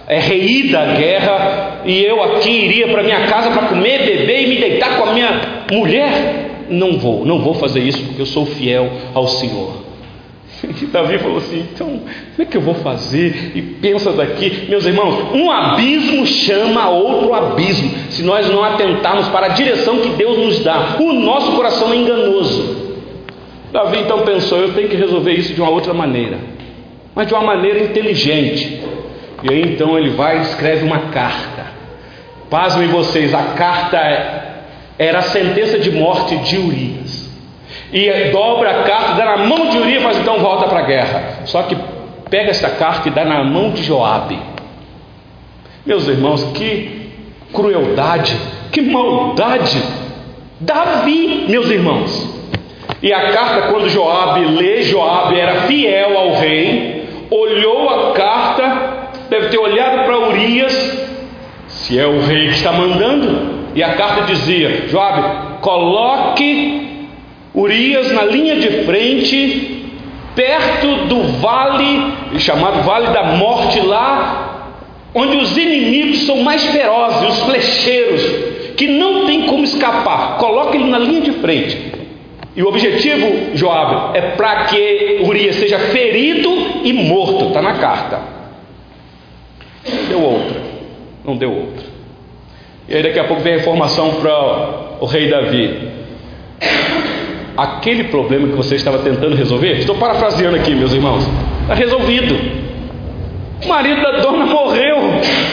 é 0.08 0.20
rei 0.20 0.70
da 0.70 0.86
guerra, 0.86 1.82
e 1.84 2.02
eu 2.04 2.24
aqui 2.24 2.50
iria 2.50 2.88
para 2.88 3.04
minha 3.04 3.28
casa 3.28 3.50
para 3.52 3.68
comer, 3.68 4.06
beber 4.06 4.44
e 4.44 4.48
me 4.48 4.56
deitar 4.58 4.98
com 4.98 5.10
a 5.10 5.14
minha 5.14 5.42
mulher. 5.72 6.68
Não 6.70 6.98
vou, 6.98 7.26
não 7.26 7.40
vou 7.40 7.56
fazer 7.56 7.82
isso, 7.82 8.02
porque 8.06 8.22
eu 8.22 8.26
sou 8.26 8.46
fiel 8.46 8.90
ao 9.14 9.28
Senhor. 9.28 9.91
E 10.64 10.86
Davi 10.88 11.18
falou 11.18 11.38
assim: 11.38 11.68
então, 11.74 11.88
como 11.88 12.40
é 12.40 12.46
que 12.46 12.58
eu 12.58 12.62
vou 12.62 12.76
fazer? 12.76 13.52
E 13.56 13.62
pensa 13.62 14.12
daqui, 14.12 14.68
meus 14.70 14.86
irmãos, 14.86 15.34
um 15.34 15.50
abismo 15.50 16.26
chama 16.26 16.90
outro 16.90 17.34
abismo, 17.34 17.90
se 18.10 18.24
nós 18.24 18.48
não 18.50 18.64
atentarmos 18.64 19.28
para 19.30 19.48
a 19.48 19.50
direção 19.50 20.00
que 20.00 20.10
Deus 20.10 20.38
nos 20.38 20.60
dá. 20.60 20.98
O 21.00 21.14
nosso 21.14 21.54
coração 21.54 21.92
é 21.92 21.98
enganoso. 21.98 22.92
Davi 23.72 24.00
então 24.00 24.20
pensou: 24.20 24.60
eu 24.60 24.74
tenho 24.74 24.90
que 24.90 24.96
resolver 24.96 25.34
isso 25.34 25.54
de 25.54 25.62
uma 25.62 25.70
outra 25.70 25.94
maneira, 25.94 26.38
mas 27.16 27.28
de 27.28 27.34
uma 27.34 27.44
maneira 27.44 27.84
inteligente. 27.84 28.82
E 29.44 29.52
aí 29.52 29.62
então 29.62 29.98
ele 29.98 30.12
vai 30.12 30.38
e 30.38 30.42
escreve 30.42 30.86
uma 30.86 31.00
carta. 31.10 31.72
Pasmem 32.50 32.90
vocês, 32.90 33.34
a 33.34 33.44
carta 33.56 33.98
era 35.00 35.20
a 35.20 35.24
sentença 35.24 35.80
de 35.80 35.90
morte 35.90 36.36
de 36.38 36.58
Urias 36.58 37.11
e 37.94 38.32
dobra 38.32 38.70
a 38.72 38.84
carta, 38.84 39.14
dá 39.14 39.26
na 39.26 39.38
mão 39.46 39.70
de 39.70 39.78
Urias, 39.78 40.02
mas 40.02 40.18
então 40.18 40.40
volta 40.40 40.68
para 40.68 40.80
a 40.80 40.84
guerra. 40.84 41.40
Só 41.46 41.64
que 41.64 41.76
pega 42.30 42.50
esta 42.50 42.70
carta 42.70 43.10
e 43.10 43.12
dá 43.12 43.26
na 43.26 43.44
mão 43.44 43.72
de 43.72 43.84
Joabe. 43.84 44.40
Meus 45.86 46.08
irmãos, 46.08 46.44
que 46.54 47.10
crueldade, 47.52 48.36
que 48.72 48.82
maldade. 48.82 49.82
Davi, 50.60 51.46
meus 51.50 51.70
irmãos. 51.70 52.30
E 53.02 53.12
a 53.12 53.32
carta, 53.32 53.68
quando 53.70 53.90
Joabe 53.90 54.46
lê, 54.46 54.84
Joabe 54.84 55.38
era 55.38 55.62
fiel 55.64 56.18
ao 56.18 56.36
rei, 56.36 57.10
olhou 57.30 57.90
a 57.90 58.12
carta, 58.14 59.10
deve 59.30 59.50
ter 59.50 59.58
olhado 59.58 60.06
para 60.06 60.30
Urias, 60.30 60.74
se 61.68 62.00
é 62.00 62.06
o 62.06 62.22
rei 62.22 62.48
que 62.48 62.54
está 62.54 62.72
mandando, 62.72 63.72
e 63.74 63.84
a 63.84 63.96
carta 63.96 64.22
dizia: 64.22 64.88
Joabe, 64.88 65.60
coloque 65.62 66.91
Urias 67.54 68.12
na 68.14 68.24
linha 68.24 68.56
de 68.56 68.84
frente, 68.86 69.86
perto 70.36 71.06
do 71.08 71.24
vale, 71.40 72.14
chamado 72.40 72.84
Vale 72.84 73.08
da 73.08 73.24
Morte, 73.36 73.82
lá 73.82 74.48
onde 75.14 75.36
os 75.36 75.58
inimigos 75.58 76.20
são 76.20 76.38
mais 76.38 76.64
ferozes, 76.68 77.30
os 77.30 77.40
flecheiros, 77.44 78.76
que 78.78 78.88
não 78.88 79.26
tem 79.26 79.46
como 79.46 79.66
escapar. 79.66 80.38
Coloque 80.38 80.78
ele 80.78 80.90
na 80.90 80.98
linha 80.98 81.22
de 81.22 81.32
frente. 81.34 81.92
E 82.56 82.64
o 82.64 82.68
objetivo, 82.68 83.56
Joab, 83.56 84.18
é 84.18 84.22
para 84.32 84.66
que 84.66 85.22
Urias 85.24 85.56
seja 85.56 85.80
ferido 85.80 86.50
e 86.84 86.94
morto. 86.94 87.48
Está 87.48 87.62
na 87.62 87.74
carta. 87.74 88.20
Deu 90.08 90.22
outra. 90.22 90.62
Não 91.26 91.36
deu 91.36 91.52
outra. 91.52 91.86
E 92.88 92.96
aí 92.96 93.04
daqui 93.04 93.20
a 93.20 93.26
pouco 93.26 93.42
vem 93.42 93.54
a 93.54 93.58
informação 93.58 94.16
para 94.16 94.98
o 95.00 95.06
rei 95.06 95.30
Davi 95.30 96.01
aquele 97.64 98.06
problema 98.06 98.48
que 98.48 98.56
você 98.56 98.76
estava 98.76 99.00
tentando 99.00 99.36
resolver, 99.36 99.74
estou 99.74 99.96
parafraseando 99.96 100.56
aqui, 100.56 100.74
meus 100.74 100.94
irmãos, 100.94 101.24
está 101.62 101.74
resolvido. 101.74 102.36
O 103.64 103.68
marido 103.68 104.02
da 104.02 104.12
dona 104.14 104.46
morreu. 104.48 104.98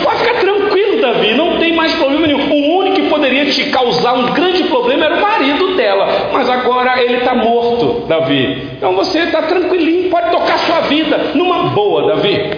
Pode 0.02 0.18
ficar 0.18 0.40
tranquilo, 0.40 1.00
Davi, 1.02 1.34
não 1.34 1.58
tem 1.58 1.74
mais 1.74 1.94
problema 1.94 2.26
nenhum. 2.26 2.50
O 2.50 2.78
único 2.78 2.96
que 2.96 3.08
poderia 3.08 3.44
te 3.46 3.64
causar 3.66 4.14
um 4.14 4.32
grande 4.32 4.64
problema 4.64 5.04
era 5.04 5.16
o 5.16 5.20
marido 5.20 5.76
dela, 5.76 6.30
mas 6.32 6.48
agora 6.48 7.02
ele 7.02 7.18
está 7.18 7.34
morto, 7.34 8.06
Davi. 8.08 8.62
Então 8.76 8.94
você 8.94 9.20
está 9.20 9.42
tranquilinho, 9.42 10.08
pode 10.08 10.30
tocar 10.30 10.58
sua 10.58 10.80
vida 10.80 11.32
numa 11.34 11.64
boa, 11.64 12.14
Davi. 12.14 12.50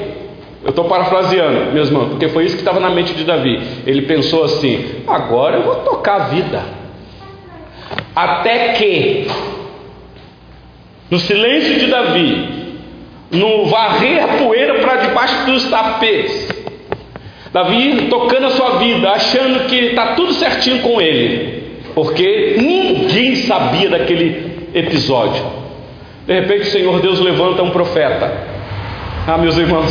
Eu 0.63 0.71
estou 0.71 0.85
parafraseando, 0.85 1.73
meus 1.73 1.89
irmãos, 1.89 2.11
porque 2.11 2.29
foi 2.29 2.45
isso 2.45 2.55
que 2.55 2.61
estava 2.61 2.79
na 2.79 2.91
mente 2.91 3.15
de 3.15 3.25
Davi. 3.25 3.61
Ele 3.87 4.03
pensou 4.03 4.45
assim: 4.45 4.85
agora 5.09 5.57
eu 5.57 5.63
vou 5.63 5.77
tocar 5.77 6.15
a 6.15 6.25
vida 6.27 6.80
até 8.15 8.73
que, 8.75 9.27
no 11.11 11.19
silêncio 11.19 11.79
de 11.79 11.87
Davi, 11.87 12.49
no 13.31 13.67
varrer 13.67 14.23
a 14.23 14.29
poeira 14.39 14.75
para 14.81 14.97
debaixo 14.97 15.47
dos 15.47 15.65
tapetes, 15.69 16.49
Davi 17.53 18.07
tocando 18.09 18.47
a 18.47 18.51
sua 18.51 18.79
vida, 18.79 19.11
achando 19.11 19.67
que 19.67 19.77
está 19.77 20.15
tudo 20.15 20.33
certinho 20.35 20.81
com 20.81 21.01
ele, 21.01 21.81
porque 21.95 22.57
ninguém 22.59 23.37
sabia 23.37 23.91
daquele 23.91 24.69
episódio. 24.73 25.45
De 26.27 26.35
repente, 26.41 26.69
o 26.69 26.71
Senhor 26.71 27.01
Deus 27.01 27.19
levanta 27.19 27.63
um 27.63 27.71
profeta. 27.71 28.33
Ah, 29.27 29.37
meus 29.37 29.57
irmãos, 29.59 29.91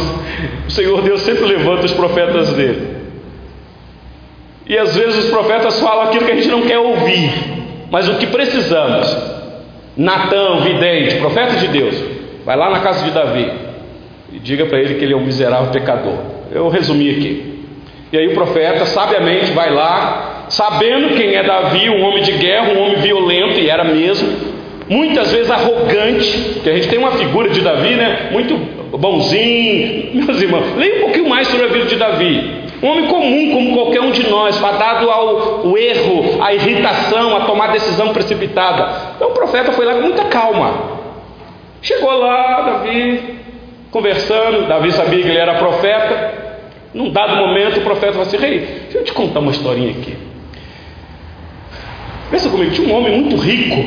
o 0.68 0.72
Senhor 0.72 1.02
Deus 1.02 1.22
sempre 1.22 1.46
levanta 1.46 1.86
os 1.86 1.92
profetas 1.92 2.54
dele. 2.54 2.98
E 4.66 4.78
às 4.78 4.96
vezes 4.96 5.26
os 5.26 5.30
profetas 5.30 5.80
falam 5.80 6.04
aquilo 6.04 6.26
que 6.26 6.32
a 6.32 6.36
gente 6.36 6.48
não 6.48 6.62
quer 6.62 6.78
ouvir. 6.78 7.59
Mas 7.92 8.08
o 8.08 8.16
que 8.16 8.28
precisamos? 8.28 9.16
Natão, 9.98 10.62
vidente, 10.62 11.16
profeta 11.16 11.56
de 11.58 11.68
Deus, 11.68 11.96
vai 12.46 12.56
lá 12.56 12.70
na 12.70 12.80
casa 12.80 13.04
de 13.04 13.12
Davi 13.12 13.52
e 14.32 14.40
diga 14.40 14.66
para 14.66 14.80
ele 14.80 14.96
que 14.96 15.04
ele 15.04 15.14
é 15.14 15.18
um 15.18 15.26
miserável 15.26 15.72
pecador. 15.72 16.18
Eu 16.52 16.70
resumi 16.70 17.10
aqui. 17.10 17.66
E 18.12 18.18
aí 18.18 18.28
o 18.28 18.34
profeta 18.34 18.86
sabiamente 18.86 19.52
vai 19.52 19.72
lá, 19.72 20.46
sabendo 20.50 21.16
quem 21.16 21.36
é 21.36 21.44
Davi, 21.44 21.90
um 21.90 22.02
homem 22.04 22.24
de 22.24 22.32
guerra, 22.34 22.74
um 22.74 22.82
homem 22.82 22.98
violento, 22.98 23.60
e 23.60 23.70
era 23.70 23.84
mesmo, 23.84 24.30
muitas 24.88 25.32
vezes 25.32 25.52
arrogante, 25.52 26.60
que 26.64 26.70
a 26.70 26.74
gente 26.74 26.88
tem 26.88 26.98
uma 26.98 27.12
figura 27.12 27.50
de 27.50 27.62
Davi, 27.62 27.96
né? 27.96 28.30
Muito 28.32 28.56
bonzinho. 28.98 30.26
Meus 30.26 30.42
irmãos, 30.42 30.76
leia 30.76 30.98
um 30.98 31.02
pouquinho 31.02 31.30
mais 31.30 31.48
sobre 31.48 31.66
a 31.66 31.70
vida 31.70 31.86
de 31.86 31.96
Davi. 31.96 32.69
Um 32.82 32.88
homem 32.88 33.08
comum, 33.08 33.52
como 33.52 33.74
qualquer 33.74 34.02
um 34.02 34.12
de 34.12 34.30
nós, 34.30 34.58
fadado 34.58 35.10
ao 35.10 35.78
erro, 35.78 36.42
à 36.42 36.54
irritação, 36.54 37.36
a 37.36 37.42
tomar 37.42 37.72
decisão 37.72 38.14
precipitada. 38.14 39.16
Então 39.16 39.30
o 39.30 39.34
profeta 39.34 39.74
foi 39.74 39.86
lá 39.86 39.96
com 39.96 40.02
muita 40.02 40.26
calma. 40.26 41.00
Chegou 41.82 42.12
lá, 42.12 42.62
Davi, 42.62 43.40
conversando. 43.92 44.68
Davi 44.68 44.92
sabia 44.94 45.22
que 45.22 45.28
ele 45.28 45.38
era 45.38 45.56
profeta. 45.56 46.50
Num 46.94 47.12
dado 47.12 47.36
momento, 47.36 47.80
o 47.80 47.84
profeta 47.84 48.14
falou 48.14 48.28
assim: 48.28 48.38
Rei, 48.38 48.60
deixa 48.84 48.98
eu 49.00 49.04
te 49.04 49.14
contar 49.14 49.40
uma 49.40 49.52
historinha 49.52 49.92
aqui. 49.92 50.16
Pensa 52.32 52.50
comigo, 52.50 52.72
tinha 52.72 52.88
um 52.88 52.96
homem 52.96 53.22
muito 53.22 53.36
rico, 53.36 53.84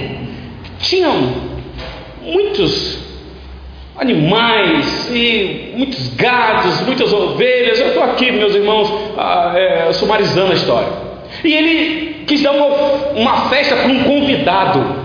tinha 0.81 1.09
muitos 2.21 3.02
animais 3.97 5.11
e 5.13 5.73
muitos 5.77 6.09
gados, 6.15 6.81
muitas 6.83 7.13
ovelhas. 7.13 7.79
Eu 7.79 7.89
estou 7.89 8.03
aqui, 8.03 8.31
meus 8.31 8.55
irmãos, 8.55 8.93
ah, 9.17 9.53
é, 9.57 9.93
sumarizando 9.93 10.53
a 10.53 10.55
história. 10.55 10.89
E 11.45 11.53
ele 11.53 12.25
quis 12.27 12.43
dar 12.43 12.53
uma, 12.53 12.67
uma 13.15 13.49
festa 13.49 13.77
para 13.77 13.89
um 13.89 14.05
convidado. 14.05 15.03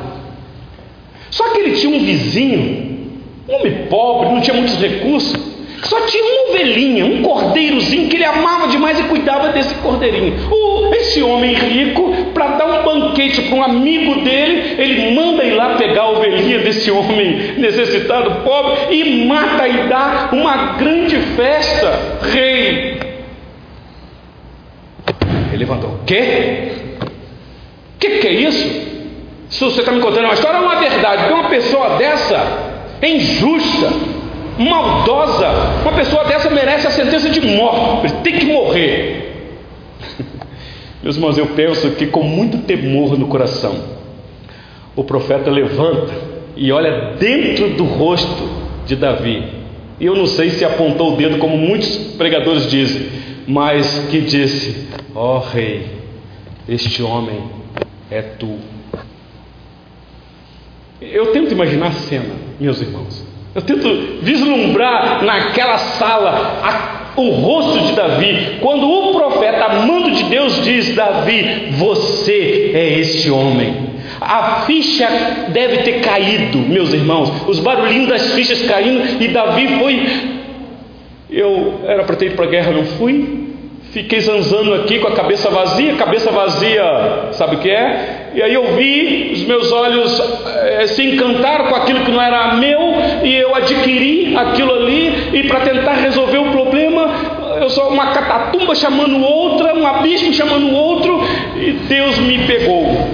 Só 1.30 1.50
que 1.50 1.60
ele 1.60 1.72
tinha 1.74 1.96
um 1.96 2.04
vizinho, 2.04 3.12
um 3.48 3.56
homem 3.56 3.88
pobre, 3.90 4.30
não 4.30 4.42
tinha 4.42 4.56
muitos 4.56 4.80
recursos. 4.80 5.57
Só 5.84 6.02
tinha 6.02 6.24
uma 6.24 6.50
ovelhinha, 6.50 7.06
um 7.06 7.22
cordeirozinho 7.22 8.10
que 8.10 8.16
ele 8.16 8.26
amava 8.26 8.68
demais 8.68 9.00
e 9.00 9.04
cuidava 9.04 9.50
desse 9.50 9.76
cordeirinho. 9.76 10.34
O, 10.52 10.94
esse 10.94 11.22
homem 11.22 11.54
rico, 11.54 12.14
para 12.34 12.48
dar 12.58 12.66
um 12.66 12.84
banquete 12.84 13.44
para 13.44 13.56
um 13.56 13.64
amigo 13.64 14.22
dele, 14.22 14.76
ele 14.78 15.16
manda 15.16 15.44
ir 15.44 15.54
lá 15.54 15.76
pegar 15.76 16.04
a 16.04 16.10
ovelhinha 16.12 16.60
desse 16.60 16.90
homem 16.90 17.54
necessitado, 17.58 18.44
pobre, 18.44 18.96
e 18.96 19.26
mata 19.26 19.68
e 19.68 19.88
dá 19.88 20.30
uma 20.32 20.74
grande 20.78 21.18
festa. 21.36 22.18
Rei. 22.32 22.98
Ele 25.50 25.58
levantou: 25.58 25.92
O 25.92 26.00
quê? 26.06 26.72
O 27.96 28.00
que, 28.00 28.10
que 28.18 28.28
é 28.28 28.34
isso? 28.34 28.88
Se 29.50 29.64
você 29.64 29.80
está 29.80 29.92
me 29.92 30.02
contando 30.02 30.26
uma 30.26 30.34
história, 30.34 30.58
é 30.58 30.62
uma 30.62 30.76
verdade. 30.76 31.32
Uma 31.32 31.50
pessoa 31.50 31.98
dessa 31.98 32.76
é 33.02 33.10
injusta 33.10 34.17
maldosa, 34.58 35.48
uma 35.82 35.94
pessoa 35.94 36.26
dessa 36.26 36.50
merece 36.50 36.88
a 36.88 36.92
sentença 36.92 37.30
de 37.30 37.42
morte, 37.42 38.08
ele 38.08 38.22
tem 38.24 38.40
que 38.40 38.46
morrer. 38.46 39.54
Meus 41.04 41.16
irmãos, 41.16 41.38
eu 41.38 41.48
penso 41.48 41.92
que 41.92 42.08
com 42.08 42.24
muito 42.24 42.60
temor 42.60 43.18
no 43.18 43.28
coração, 43.28 43.98
o 44.96 45.04
profeta 45.04 45.50
levanta 45.50 46.14
e 46.56 46.72
olha 46.72 47.14
dentro 47.20 47.70
do 47.70 47.84
rosto 47.84 48.50
de 48.88 48.96
Davi 48.96 49.44
E 50.00 50.06
eu 50.06 50.16
não 50.16 50.26
sei 50.26 50.50
se 50.50 50.66
apontou 50.66 51.14
o 51.14 51.16
dedo, 51.16 51.38
como 51.38 51.58
muitos 51.58 51.96
pregadores 52.18 52.70
dizem, 52.70 53.08
mas 53.48 54.08
que 54.10 54.22
disse: 54.22 54.88
Ó 55.14 55.38
oh, 55.38 55.40
rei, 55.40 55.86
este 56.68 57.02
homem 57.02 57.44
é 58.10 58.22
tu. 58.22 58.58
Eu 61.02 61.32
tento 61.32 61.52
imaginar 61.52 61.88
a 61.88 61.92
cena, 61.92 62.36
meus 62.60 62.82
irmãos. 62.82 63.17
Eu 63.58 63.64
tento 63.64 64.20
vislumbrar 64.22 65.26
naquela 65.26 65.80
sala 65.80 66.60
a, 66.62 67.20
o 67.20 67.30
rosto 67.32 67.88
de 67.88 67.94
Davi, 67.94 68.58
quando 68.62 68.88
o 68.88 69.14
profeta, 69.14 69.66
amando 69.66 70.12
de 70.12 70.26
Deus, 70.26 70.64
diz: 70.64 70.94
Davi, 70.94 71.70
você 71.72 72.70
é 72.76 73.00
este 73.00 73.32
homem. 73.32 73.74
A 74.22 74.62
ficha 74.68 75.08
deve 75.48 75.78
ter 75.78 76.02
caído, 76.02 76.60
meus 76.60 76.94
irmãos, 76.94 77.32
os 77.48 77.60
barulhinhos 77.60 78.10
das 78.10 78.32
fichas 78.36 78.62
caindo, 78.62 79.24
e 79.24 79.28
Davi 79.30 79.80
foi. 79.80 80.08
Eu 81.28 81.82
era 81.88 82.04
para 82.04 82.16
ter 82.16 82.28
ido 82.28 82.36
para 82.36 82.46
a 82.46 82.50
guerra, 82.50 82.72
não 82.72 82.86
fui. 82.86 83.48
Fiquei 83.92 84.20
zanzando 84.20 84.76
aqui 84.76 85.00
com 85.00 85.08
a 85.08 85.16
cabeça 85.16 85.50
vazia, 85.50 85.96
cabeça 85.96 86.30
vazia, 86.30 87.30
sabe 87.32 87.56
o 87.56 87.60
que 87.60 87.72
é? 87.72 88.17
E 88.34 88.42
aí 88.42 88.54
eu 88.54 88.76
vi, 88.76 89.32
os 89.34 89.44
meus 89.44 89.72
olhos 89.72 90.22
é, 90.46 90.88
se 90.88 91.04
encantaram 91.04 91.68
com 91.68 91.76
aquilo 91.76 92.02
que 92.02 92.12
não 92.12 92.22
era 92.22 92.54
meu, 92.56 92.80
e 93.24 93.36
eu 93.36 93.56
adquiri 93.56 94.36
aquilo 94.36 94.74
ali, 94.74 95.30
e 95.34 95.44
para 95.44 95.62
tentar 95.62 95.94
resolver 95.94 96.38
o 96.38 96.52
problema, 96.52 97.10
eu 97.62 97.70
sou 97.70 97.90
uma 97.90 98.08
catatumba 98.08 98.76
chamando 98.76 99.20
outra, 99.20 99.74
um 99.74 99.86
abismo 99.88 100.32
chamando 100.34 100.72
outro, 100.72 101.20
e 101.56 101.72
Deus 101.88 102.18
me 102.20 102.40
pegou. 102.40 103.08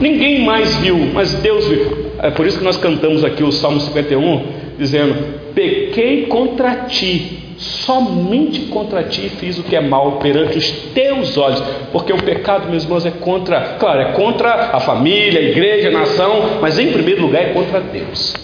Ninguém 0.00 0.44
mais 0.44 0.76
viu, 0.76 0.98
mas 1.14 1.32
Deus 1.34 1.68
viu. 1.68 2.12
É 2.20 2.30
por 2.30 2.46
isso 2.46 2.58
que 2.58 2.64
nós 2.64 2.76
cantamos 2.76 3.24
aqui 3.24 3.42
o 3.42 3.52
Salmo 3.52 3.80
51, 3.80 4.42
dizendo: 4.78 5.14
Pequei 5.54 6.26
contra 6.26 6.74
ti, 6.88 7.41
somente 7.58 8.66
contra 8.66 9.02
ti 9.04 9.28
fiz 9.28 9.58
o 9.58 9.62
que 9.62 9.76
é 9.76 9.80
mal 9.80 10.12
perante 10.12 10.58
os 10.58 10.70
teus 10.94 11.36
olhos, 11.36 11.62
porque 11.92 12.12
o 12.12 12.22
pecado, 12.22 12.68
meus 12.68 12.84
irmãos, 12.84 13.06
é 13.06 13.10
contra, 13.10 13.76
claro, 13.78 14.00
é 14.00 14.12
contra 14.12 14.70
a 14.72 14.80
família, 14.80 15.40
a 15.40 15.42
igreja, 15.42 15.88
a 15.88 15.92
nação, 15.92 16.58
mas 16.60 16.78
em 16.78 16.92
primeiro 16.92 17.22
lugar 17.22 17.42
é 17.42 17.52
contra 17.52 17.80
Deus. 17.80 18.34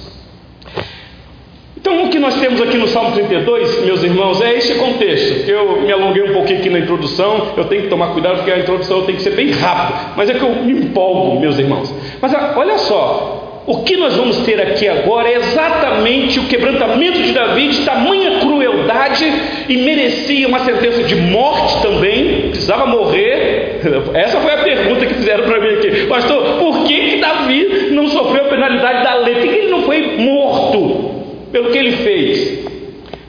Então, 1.76 2.04
o 2.04 2.10
que 2.10 2.18
nós 2.18 2.38
temos 2.38 2.60
aqui 2.60 2.76
no 2.76 2.88
Salmo 2.88 3.12
32, 3.12 3.84
meus 3.84 4.02
irmãos, 4.02 4.40
é 4.42 4.56
este 4.56 4.74
contexto. 4.74 5.48
Eu 5.48 5.82
me 5.82 5.92
alonguei 5.92 6.22
um 6.22 6.32
pouquinho 6.34 6.58
aqui 6.58 6.68
na 6.68 6.80
introdução, 6.80 7.54
eu 7.56 7.64
tenho 7.64 7.82
que 7.82 7.88
tomar 7.88 8.08
cuidado 8.08 8.36
porque 8.36 8.50
a 8.50 8.58
introdução 8.58 9.06
tem 9.06 9.14
que 9.14 9.22
ser 9.22 9.30
bem 9.30 9.52
rápida, 9.52 10.12
mas 10.16 10.28
é 10.28 10.34
que 10.34 10.42
eu 10.42 10.54
me 10.56 10.72
empolgo, 10.72 11.40
meus 11.40 11.58
irmãos. 11.58 11.94
Mas 12.20 12.34
ah, 12.34 12.54
olha 12.56 12.76
só, 12.78 13.47
o 13.68 13.84
que 13.84 13.96
nós 13.96 14.16
vamos 14.16 14.38
ter 14.38 14.60
aqui 14.60 14.88
agora 14.88 15.28
é 15.28 15.36
exatamente 15.36 16.40
o 16.40 16.46
quebrantamento 16.46 17.22
de 17.22 17.32
Davi, 17.32 17.68
de 17.68 17.84
tamanha 17.84 18.40
crueldade 18.40 19.24
e 19.68 19.76
merecia 19.76 20.48
uma 20.48 20.58
sentença 20.60 21.04
de 21.04 21.14
morte 21.14 21.80
também, 21.82 22.48
precisava 22.48 22.86
morrer. 22.86 23.80
Essa 24.14 24.40
foi 24.40 24.52
a 24.52 24.58
pergunta 24.58 25.06
que 25.06 25.14
fizeram 25.14 25.44
para 25.44 25.60
mim 25.60 25.74
aqui, 25.76 26.06
pastor. 26.06 26.58
Por 26.58 26.84
que, 26.84 27.10
que 27.10 27.16
Davi 27.18 27.88
não 27.92 28.08
sofreu 28.08 28.46
a 28.46 28.48
penalidade 28.48 29.04
da 29.04 29.14
lei? 29.16 29.34
Por 29.36 29.48
que 29.48 29.56
ele 29.56 29.70
não 29.70 29.82
foi 29.82 30.16
morto? 30.16 31.18
pelo 31.52 31.70
que 31.70 31.78
ele 31.78 31.92
fez. 31.98 32.66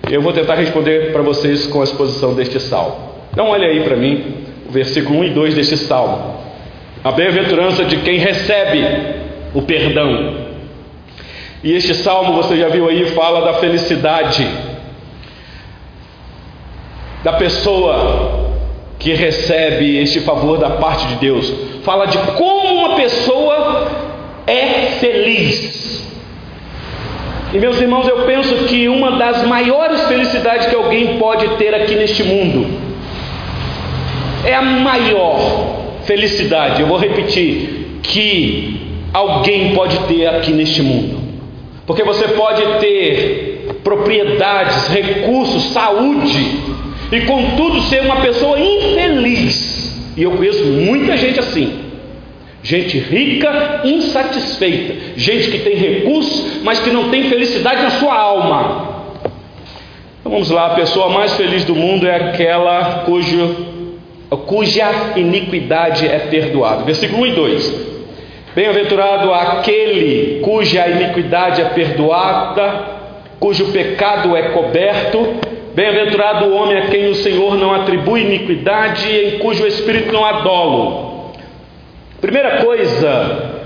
Eu 0.09 0.21
vou 0.21 0.33
tentar 0.33 0.55
responder 0.55 1.11
para 1.11 1.21
vocês 1.21 1.67
com 1.67 1.81
a 1.81 1.83
exposição 1.83 2.33
deste 2.33 2.59
salmo. 2.59 2.95
Então, 3.31 3.47
olha 3.47 3.67
aí 3.67 3.81
para 3.81 3.95
mim 3.95 4.45
o 4.67 4.71
versículo 4.71 5.19
1 5.19 5.23
e 5.25 5.29
2 5.31 5.53
deste 5.55 5.77
salmo. 5.77 6.35
A 7.03 7.11
bem-aventurança 7.11 7.85
de 7.85 7.97
quem 7.97 8.17
recebe 8.17 8.83
o 9.53 9.61
perdão. 9.61 10.49
E 11.63 11.73
este 11.73 11.93
salmo, 11.95 12.33
você 12.33 12.57
já 12.57 12.69
viu 12.69 12.87
aí, 12.87 13.05
fala 13.11 13.41
da 13.41 13.53
felicidade 13.55 14.47
da 17.23 17.33
pessoa 17.33 18.49
que 18.97 19.13
recebe 19.13 19.97
este 19.97 20.21
favor 20.21 20.57
da 20.57 20.71
parte 20.71 21.05
de 21.07 21.15
Deus. 21.15 21.53
Fala 21.83 22.05
de 22.05 22.17
como 22.17 22.75
uma 22.75 22.95
pessoa 22.95 23.87
é 24.47 24.97
feliz 24.99 25.79
e 27.51 27.57
meus 27.57 27.81
irmãos, 27.81 28.07
eu 28.07 28.25
penso 28.25 28.53
que 28.65 28.87
uma 28.87 29.13
das 29.17 29.43
maiores 29.43 30.01
felicidades 30.07 30.67
que 30.67 30.75
alguém 30.75 31.17
pode 31.17 31.47
ter 31.57 31.73
aqui 31.73 31.95
neste 31.95 32.23
mundo 32.23 32.67
é 34.45 34.53
a 34.53 34.61
maior 34.61 35.95
felicidade, 36.03 36.81
eu 36.81 36.87
vou 36.87 36.97
repetir, 36.97 37.99
que 38.03 38.88
alguém 39.13 39.73
pode 39.73 39.97
ter 39.99 40.27
aqui 40.27 40.51
neste 40.51 40.81
mundo. 40.81 41.19
Porque 41.85 42.03
você 42.03 42.27
pode 42.29 42.61
ter 42.79 43.79
propriedades, 43.83 44.87
recursos, 44.87 45.63
saúde, 45.73 46.59
e 47.11 47.21
contudo 47.21 47.81
ser 47.81 48.01
uma 48.01 48.17
pessoa 48.17 48.59
infeliz. 48.59 50.13
E 50.15 50.23
eu 50.23 50.31
conheço 50.31 50.63
muita 50.65 51.17
gente 51.17 51.39
assim. 51.39 51.79
Gente 52.61 52.99
rica, 52.99 53.81
insatisfeita. 53.85 54.93
Gente 55.15 55.49
que 55.49 55.59
tem 55.59 55.75
recursos, 55.75 56.61
mas 56.61 56.79
que 56.79 56.91
não 56.91 57.09
tem 57.09 57.23
felicidade 57.23 57.81
na 57.81 57.91
sua 57.91 58.15
alma. 58.15 58.89
Então 60.19 60.31
vamos 60.31 60.51
lá, 60.51 60.67
a 60.67 60.75
pessoa 60.75 61.09
mais 61.09 61.33
feliz 61.35 61.63
do 61.63 61.73
mundo 61.73 62.05
é 62.05 62.15
aquela 62.15 63.03
cujo, 63.05 63.55
cuja 64.45 65.13
iniquidade 65.15 66.05
é 66.05 66.19
perdoada. 66.19 66.83
Versículo 66.83 67.23
1 67.23 67.25
e 67.25 67.31
2. 67.31 67.88
Bem-aventurado 68.55 69.31
aquele 69.31 70.39
cuja 70.41 70.87
iniquidade 70.87 71.61
é 71.61 71.65
perdoada, 71.65 72.99
cujo 73.39 73.71
pecado 73.71 74.35
é 74.35 74.49
coberto. 74.49 75.35
Bem-aventurado 75.75 76.45
o 76.45 76.55
homem 76.55 76.77
a 76.77 76.87
quem 76.87 77.09
o 77.09 77.15
Senhor 77.15 77.55
não 77.55 77.73
atribui 77.73 78.21
iniquidade 78.21 79.07
e 79.07 79.27
em 79.27 79.39
cujo 79.39 79.67
espírito 79.67 80.11
não 80.11 80.25
há 80.25 80.41
dolo. 80.41 81.31
Primeira 82.19 82.63
coisa 82.63 83.59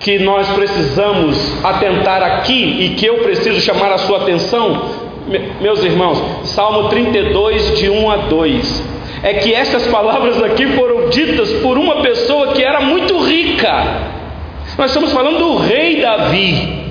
que 0.00 0.18
nós 0.18 0.48
precisamos 0.48 1.64
atentar 1.64 2.22
aqui 2.22 2.84
e 2.84 2.88
que 2.96 3.04
eu 3.04 3.18
preciso 3.18 3.60
chamar 3.60 3.92
a 3.92 3.98
sua 3.98 4.22
atenção, 4.22 4.82
meus 5.60 5.84
irmãos, 5.84 6.18
Salmo 6.48 6.88
32, 6.88 7.78
de 7.78 7.90
1 7.90 8.10
a 8.10 8.16
2, 8.16 8.84
é 9.22 9.34
que 9.34 9.54
estas 9.54 9.86
palavras 9.86 10.42
aqui 10.42 10.66
foram 10.68 11.10
ditas 11.10 11.52
por 11.60 11.76
uma 11.76 11.96
pessoa 11.96 12.54
que 12.54 12.64
era 12.64 12.80
muito 12.80 13.18
rica. 13.18 14.21
Nós 14.82 14.90
estamos 14.90 15.12
falando 15.12 15.38
do 15.38 15.56
rei 15.58 16.00
Davi. 16.00 16.82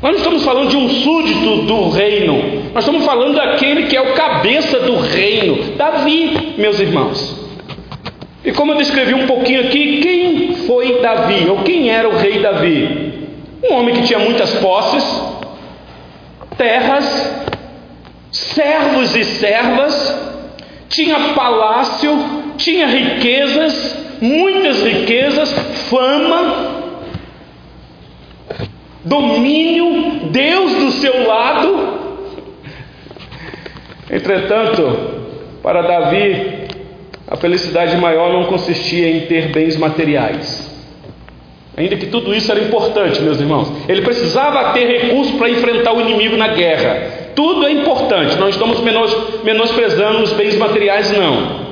Nós 0.00 0.12
não 0.12 0.18
estamos 0.18 0.44
falando 0.44 0.68
de 0.70 0.76
um 0.76 0.88
súdito 0.88 1.62
do 1.62 1.88
reino. 1.88 2.70
Nós 2.72 2.84
estamos 2.84 3.04
falando 3.04 3.34
daquele 3.34 3.88
que 3.88 3.96
é 3.96 4.00
o 4.00 4.12
cabeça 4.12 4.78
do 4.78 5.00
reino, 5.00 5.74
Davi, 5.76 6.54
meus 6.56 6.78
irmãos. 6.78 7.44
E 8.44 8.52
como 8.52 8.70
eu 8.70 8.76
descrevi 8.76 9.12
um 9.14 9.26
pouquinho 9.26 9.62
aqui, 9.62 9.98
quem 10.00 10.54
foi 10.68 11.00
Davi, 11.00 11.48
ou 11.48 11.64
quem 11.64 11.90
era 11.90 12.08
o 12.08 12.16
rei 12.16 12.38
Davi? 12.38 13.26
Um 13.68 13.74
homem 13.74 13.96
que 13.96 14.02
tinha 14.02 14.20
muitas 14.20 14.54
posses, 14.60 15.04
terras, 16.56 17.44
servos 18.30 19.16
e 19.16 19.24
servas, 19.24 20.16
tinha 20.88 21.18
palácio, 21.34 22.16
tinha 22.56 22.86
riquezas, 22.86 23.96
muitas 24.20 24.80
riquezas, 24.84 25.52
fama, 25.90 26.71
domínio, 29.04 30.28
Deus 30.30 30.74
do 30.74 30.90
seu 30.92 31.26
lado. 31.26 32.00
Entretanto, 34.10 35.22
para 35.62 35.82
Davi, 35.82 36.68
a 37.26 37.36
felicidade 37.36 37.96
maior 37.96 38.32
não 38.32 38.44
consistia 38.44 39.08
em 39.08 39.20
ter 39.22 39.48
bens 39.48 39.76
materiais. 39.76 40.70
Ainda 41.76 41.96
que 41.96 42.06
tudo 42.06 42.34
isso 42.34 42.50
era 42.52 42.60
importante, 42.60 43.22
meus 43.22 43.40
irmãos. 43.40 43.72
Ele 43.88 44.02
precisava 44.02 44.72
ter 44.74 44.86
recursos 44.86 45.34
para 45.36 45.48
enfrentar 45.48 45.94
o 45.94 46.00
inimigo 46.02 46.36
na 46.36 46.48
guerra. 46.48 47.22
Tudo 47.34 47.66
é 47.66 47.72
importante, 47.72 48.36
não 48.36 48.48
estamos 48.48 48.80
menos, 48.80 49.42
menosprezando 49.42 50.22
os 50.22 50.32
bens 50.34 50.56
materiais, 50.58 51.10
não. 51.16 51.62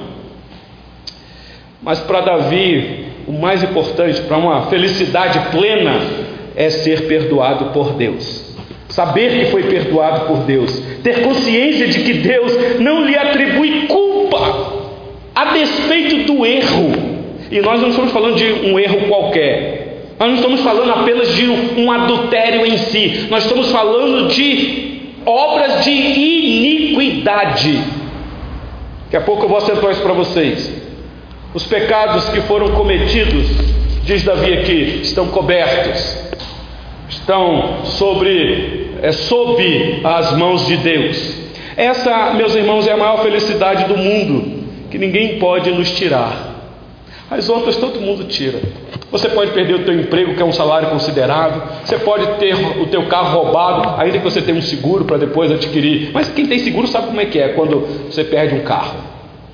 Mas 1.83 1.99
para 2.01 2.23
Davi, 2.23 3.07
o 3.27 3.33
mais 3.33 3.63
importante, 3.63 4.23
para 4.23 4.39
uma 4.39 4.67
felicidade 4.67 5.39
plena, 5.51 6.01
é 6.57 6.71
ser 6.71 7.07
perdoado 7.07 7.67
por 7.67 7.93
Deus. 7.93 8.55
Saber 8.89 9.39
que 9.39 9.51
foi 9.51 9.65
perdoado 9.65 10.27
por 10.27 10.39
Deus. 10.39 10.83
Ter 11.03 11.23
consciência 11.23 11.87
de 11.89 12.01
que 12.01 12.13
Deus 12.15 12.81
não 12.81 13.05
lhe 13.05 13.17
atribui 13.17 13.87
culpa 13.87 14.81
a 15.35 15.45
despeito 15.53 16.33
do 16.33 16.45
erro, 16.45 16.93
e 17.51 17.61
nós 17.61 17.81
não 17.81 17.89
estamos 17.91 18.13
falando 18.13 18.37
de 18.37 18.69
um 18.69 18.79
erro 18.79 19.09
qualquer, 19.09 20.07
nós 20.19 20.29
não 20.29 20.37
estamos 20.37 20.61
falando 20.61 20.91
apenas 20.93 21.35
de 21.35 21.49
um 21.49 21.91
adultério 21.91 22.67
em 22.67 22.77
si, 22.77 23.27
nós 23.31 23.45
estamos 23.45 23.71
falando 23.71 24.29
de 24.29 25.01
obras 25.25 25.85
de 25.85 25.91
iniquidade. 25.91 27.83
Daqui 29.05 29.17
a 29.17 29.21
pouco 29.23 29.45
eu 29.45 29.49
vou 29.49 29.59
acentuar 29.59 29.93
isso 29.93 30.03
para 30.03 30.13
vocês. 30.13 30.71
Os 31.55 31.65
pecados 31.67 32.29
que 32.29 32.43
foram 32.43 32.73
cometidos, 32.73 33.47
diz 34.05 34.23
Davi 34.23 34.53
aqui, 34.53 35.01
estão 35.03 35.29
cobertos, 35.29 36.30
estão 37.11 37.85
sobre 37.85 38.91
é, 39.03 39.13
sob 39.13 40.01
as 40.05 40.37
mãos 40.37 40.67
de 40.67 40.77
Deus. 40.77 41.41
Essa, 41.77 42.33
meus 42.35 42.55
irmãos, 42.55 42.87
é 42.87 42.93
a 42.93 42.97
maior 42.97 43.23
felicidade 43.23 43.85
do 43.85 43.97
mundo, 43.97 44.65
que 44.91 44.99
ninguém 44.99 45.39
pode 45.39 45.71
nos 45.71 45.91
tirar. 45.91 46.49
As 47.31 47.49
outras 47.49 47.77
todo 47.77 48.01
mundo 48.01 48.25
tira. 48.25 48.59
Você 49.11 49.29
pode 49.29 49.53
perder 49.53 49.75
o 49.75 49.85
teu 49.85 49.95
emprego, 49.95 50.35
que 50.35 50.43
é 50.43 50.45
um 50.45 50.53
salário 50.53 50.89
considerável. 50.89 51.63
Você 51.85 51.97
pode 51.99 52.27
ter 52.39 52.55
o 52.55 52.87
teu 52.87 53.07
carro 53.07 53.43
roubado, 53.43 54.01
ainda 54.01 54.19
que 54.19 54.25
você 54.25 54.43
tenha 54.43 54.59
um 54.59 54.63
seguro 54.63 55.05
para 55.05 55.17
depois 55.17 55.51
adquirir. 55.51 56.11
Mas 56.13 56.29
quem 56.29 56.47
tem 56.47 56.59
seguro 56.59 56.89
sabe 56.89 57.07
como 57.07 57.21
é 57.21 57.27
que 57.27 57.39
é 57.39 57.49
quando 57.51 57.87
você 58.11 58.25
perde 58.25 58.57
um 58.57 58.61
carro. 58.61 58.97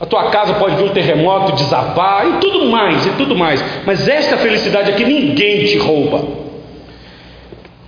A 0.01 0.05
tua 0.05 0.31
casa 0.31 0.55
pode 0.55 0.77
vir 0.77 0.85
um 0.85 0.93
terremoto, 0.93 1.53
desabar 1.53 2.27
e 2.27 2.33
tudo 2.39 2.67
mais, 2.67 3.07
e 3.07 3.11
tudo 3.11 3.37
mais. 3.37 3.63
Mas 3.87 4.09
esta 4.09 4.37
felicidade 4.39 4.91
aqui 4.91 5.05
ninguém 5.05 5.65
te 5.65 5.79
rouba. 5.79 6.46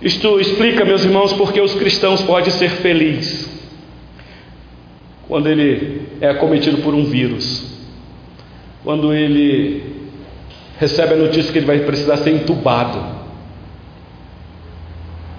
Isto 0.01 0.39
explica, 0.39 0.85
meus 0.85 1.03
irmãos, 1.03 1.33
porque 1.33 1.59
os 1.59 1.73
cristãos 1.73 2.21
podem 2.21 2.51
ser 2.51 2.69
felizes 2.69 3.49
quando 5.27 5.47
ele 5.47 6.07
é 6.21 6.29
acometido 6.29 6.77
por 6.77 6.93
um 6.93 7.03
vírus 7.03 7.69
quando 8.83 9.13
ele 9.13 9.83
recebe 10.79 11.13
a 11.13 11.17
notícia 11.17 11.51
que 11.51 11.59
ele 11.59 11.65
vai 11.65 11.79
precisar 11.79 12.17
ser 12.17 12.31
entubado. 12.31 13.19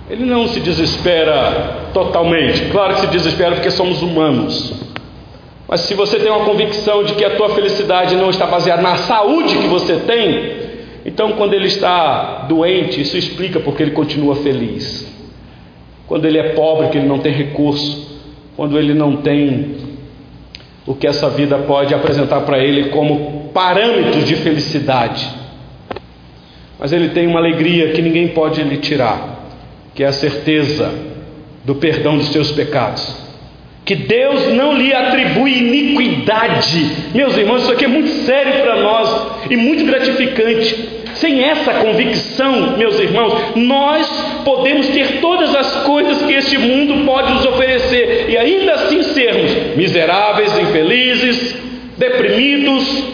Ele 0.09 0.25
não 0.25 0.49
se 0.49 0.61
desespera 0.61 1.89
totalmente, 1.95 2.67
claro 2.71 2.95
que 2.95 3.01
se 3.03 3.07
desespera 3.07 3.55
porque 3.55 3.71
somos 3.71 4.03
humanos. 4.03 4.73
Mas 5.67 5.81
se 5.83 5.95
você 5.95 6.19
tem 6.19 6.31
uma 6.31 6.45
convicção 6.45 7.05
de 7.05 7.15
que 7.15 7.25
a 7.25 7.37
tua 7.37 7.51
felicidade 7.51 8.17
não 8.17 8.29
está 8.29 8.47
baseada 8.47 8.83
na 8.83 8.97
saúde 8.97 9.57
que 9.57 9.69
você 9.69 9.97
tem, 9.97 10.60
então 11.05 11.33
quando 11.33 11.55
ele 11.55 11.67
está 11.67 12.47
doente, 12.49 13.01
isso 13.01 13.17
explica 13.17 13.61
porque 13.61 13.83
ele 13.83 13.93
continua 13.93 14.37
feliz. 14.37 15.09
Quando 16.07 16.25
ele 16.27 16.39
é 16.39 16.51
pobre, 16.51 16.89
que 16.89 16.99
ele 16.99 17.07
não 17.07 17.21
tem 17.21 17.33
recurso, 17.33 18.21
quando 18.57 18.79
ele 18.79 18.93
não 18.95 19.19
tem 19.19 19.77
o 20.87 20.95
que 20.95 21.07
essa 21.07 21.31
vida 21.31 21.57
pode 21.59 21.95
apresentar 21.95 22.41
para 22.41 22.59
ele 22.59 22.91
como 22.91 23.51
parâmetros 23.55 24.25
de 24.25 24.37
felicidade. 24.37 25.29
Mas 26.79 26.93
ele 26.93 27.11
tem 27.11 27.27
uma 27.27 27.39
alegria 27.39 27.93
que 27.93 28.03
ninguém 28.03 28.29
pode 28.29 28.63
lhe 28.63 28.79
tirar, 28.79 29.47
que 29.95 30.03
é 30.03 30.07
a 30.07 30.13
certeza 30.13 30.93
do 31.65 31.75
perdão 31.75 32.17
dos 32.17 32.29
seus 32.29 32.51
pecados. 32.51 33.30
Que 33.91 33.97
Deus 33.97 34.53
não 34.53 34.73
lhe 34.73 34.95
atribui 34.95 35.59
iniquidade. 35.59 37.09
Meus 37.13 37.37
irmãos, 37.37 37.63
isso 37.63 37.73
aqui 37.73 37.87
é 37.87 37.89
muito 37.89 38.09
sério 38.25 38.63
para 38.63 38.77
nós 38.77 39.27
e 39.51 39.57
muito 39.57 39.85
gratificante. 39.85 40.89
Sem 41.15 41.43
essa 41.43 41.75
convicção, 41.75 42.77
meus 42.79 43.01
irmãos, 43.01 43.35
nós 43.57 44.09
podemos 44.45 44.87
ter 44.91 45.19
todas 45.21 45.53
as 45.57 45.83
coisas 45.83 46.23
que 46.23 46.33
este 46.35 46.57
mundo 46.57 47.05
pode 47.05 47.33
nos 47.33 47.45
oferecer 47.45 48.27
e 48.29 48.37
ainda 48.37 48.75
assim 48.75 49.03
sermos 49.03 49.75
miseráveis, 49.77 50.57
infelizes, 50.57 51.57
deprimidos, 51.99 53.05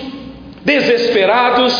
desesperados, 0.62 1.72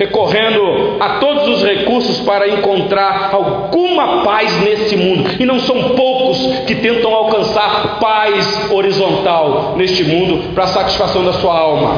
recorrendo 0.00 0.96
a 0.98 1.18
todos 1.18 1.46
os 1.46 1.62
recursos 1.62 2.20
para 2.20 2.48
encontrar 2.48 3.34
alguma 3.34 4.24
paz 4.24 4.62
nesse 4.62 4.96
mundo. 4.96 5.30
E 5.38 5.44
não 5.44 5.60
são 5.60 5.90
poucos 5.90 6.38
que 6.66 6.74
tentam 6.76 7.14
alcançar 7.14 7.98
paz 8.00 8.70
horizontal 8.72 9.74
neste 9.76 10.02
mundo 10.02 10.54
para 10.54 10.64
a 10.64 10.68
satisfação 10.68 11.22
da 11.22 11.34
sua 11.34 11.52
alma. 11.52 11.96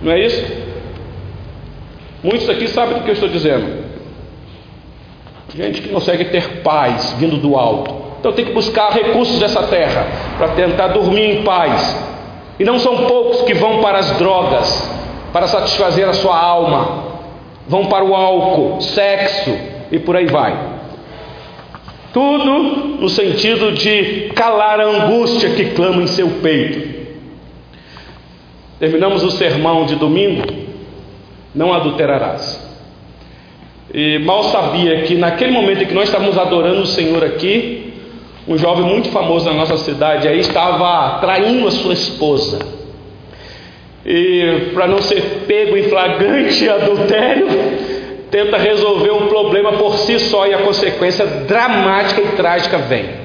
Não 0.00 0.12
é 0.12 0.24
isso? 0.24 0.50
Muitos 2.24 2.48
aqui 2.48 2.66
sabem 2.68 2.94
do 2.94 3.04
que 3.04 3.10
eu 3.10 3.14
estou 3.14 3.28
dizendo. 3.28 3.84
Gente 5.54 5.82
que 5.82 5.90
consegue 5.90 6.24
ter 6.26 6.62
paz 6.62 7.14
vindo 7.18 7.36
do 7.36 7.54
alto. 7.54 7.94
Então 8.18 8.32
tem 8.32 8.46
que 8.46 8.52
buscar 8.52 8.92
recursos 8.92 9.38
dessa 9.38 9.62
terra 9.64 10.06
para 10.38 10.48
tentar 10.48 10.88
dormir 10.88 11.36
em 11.36 11.42
paz. 11.42 12.10
E 12.60 12.64
não 12.64 12.78
são 12.78 13.06
poucos 13.06 13.40
que 13.40 13.54
vão 13.54 13.80
para 13.80 13.98
as 13.98 14.18
drogas 14.18 14.90
para 15.32 15.46
satisfazer 15.46 16.06
a 16.06 16.12
sua 16.12 16.38
alma. 16.38 17.04
Vão 17.66 17.86
para 17.86 18.04
o 18.04 18.14
álcool, 18.14 18.82
sexo 18.82 19.50
e 19.90 19.98
por 19.98 20.14
aí 20.14 20.26
vai. 20.26 20.78
Tudo 22.12 22.98
no 23.00 23.08
sentido 23.08 23.72
de 23.72 24.30
calar 24.34 24.78
a 24.78 24.84
angústia 24.84 25.54
que 25.54 25.70
clama 25.70 26.02
em 26.02 26.06
seu 26.08 26.28
peito. 26.42 27.00
Terminamos 28.78 29.22
o 29.22 29.30
sermão 29.30 29.86
de 29.86 29.94
domingo, 29.94 30.44
não 31.54 31.72
adulterarás. 31.72 32.68
E 33.94 34.18
mal 34.18 34.44
sabia 34.44 35.00
que 35.02 35.14
naquele 35.14 35.52
momento 35.52 35.82
em 35.82 35.86
que 35.86 35.94
nós 35.94 36.08
estávamos 36.08 36.36
adorando 36.36 36.82
o 36.82 36.86
Senhor 36.86 37.24
aqui, 37.24 37.89
um 38.50 38.58
jovem 38.58 38.84
muito 38.84 39.10
famoso 39.10 39.46
na 39.48 39.54
nossa 39.54 39.76
cidade 39.76 40.26
aí 40.26 40.40
estava 40.40 41.20
traindo 41.20 41.68
a 41.68 41.70
sua 41.70 41.92
esposa. 41.92 42.58
E 44.04 44.72
para 44.74 44.88
não 44.88 45.00
ser 45.00 45.44
pego 45.46 45.76
em 45.76 45.84
flagrante 45.84 46.66
adultério, 46.68 47.46
tenta 48.28 48.56
resolver 48.56 49.12
um 49.12 49.28
problema 49.28 49.74
por 49.74 49.96
si 49.98 50.18
só 50.18 50.48
e 50.48 50.54
a 50.54 50.62
consequência 50.62 51.24
dramática 51.26 52.20
e 52.20 52.26
trágica 52.32 52.78
vem. 52.78 53.20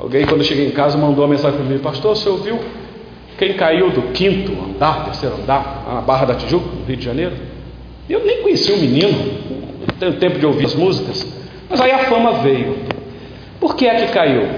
Alguém, 0.00 0.26
quando 0.26 0.42
cheguei 0.42 0.66
em 0.66 0.72
casa, 0.72 0.98
mandou 0.98 1.24
uma 1.24 1.30
mensagem 1.30 1.60
para 1.60 1.68
mim: 1.68 1.78
Pastor, 1.78 2.16
você 2.16 2.28
ouviu 2.28 2.58
quem 3.38 3.52
caiu 3.52 3.88
do 3.90 4.02
quinto 4.12 4.50
andar, 4.50 5.04
terceiro 5.04 5.36
andar, 5.36 5.84
na 5.86 6.00
Barra 6.00 6.26
da 6.26 6.34
Tijuca, 6.34 6.66
no 6.74 6.84
Rio 6.84 6.96
de 6.96 7.04
Janeiro? 7.04 7.36
Eu 8.10 8.24
nem 8.24 8.42
conheci 8.42 8.72
o 8.72 8.78
menino, 8.78 9.16
não 9.80 9.96
tenho 9.96 10.14
tempo 10.14 10.40
de 10.40 10.46
ouvir 10.46 10.66
as 10.66 10.74
músicas, 10.74 11.24
mas 11.70 11.80
aí 11.80 11.92
a 11.92 11.98
fama 12.06 12.32
veio. 12.42 12.95
Por 13.60 13.74
que 13.74 13.86
é 13.86 13.94
que 13.94 14.12
caiu? 14.12 14.48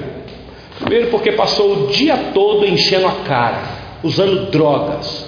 Primeiro, 0.81 1.09
porque 1.09 1.33
passou 1.33 1.73
o 1.73 1.87
dia 1.89 2.17
todo 2.33 2.67
enchendo 2.67 3.07
a 3.07 3.13
cara, 3.27 3.63
usando 4.03 4.51
drogas, 4.51 5.27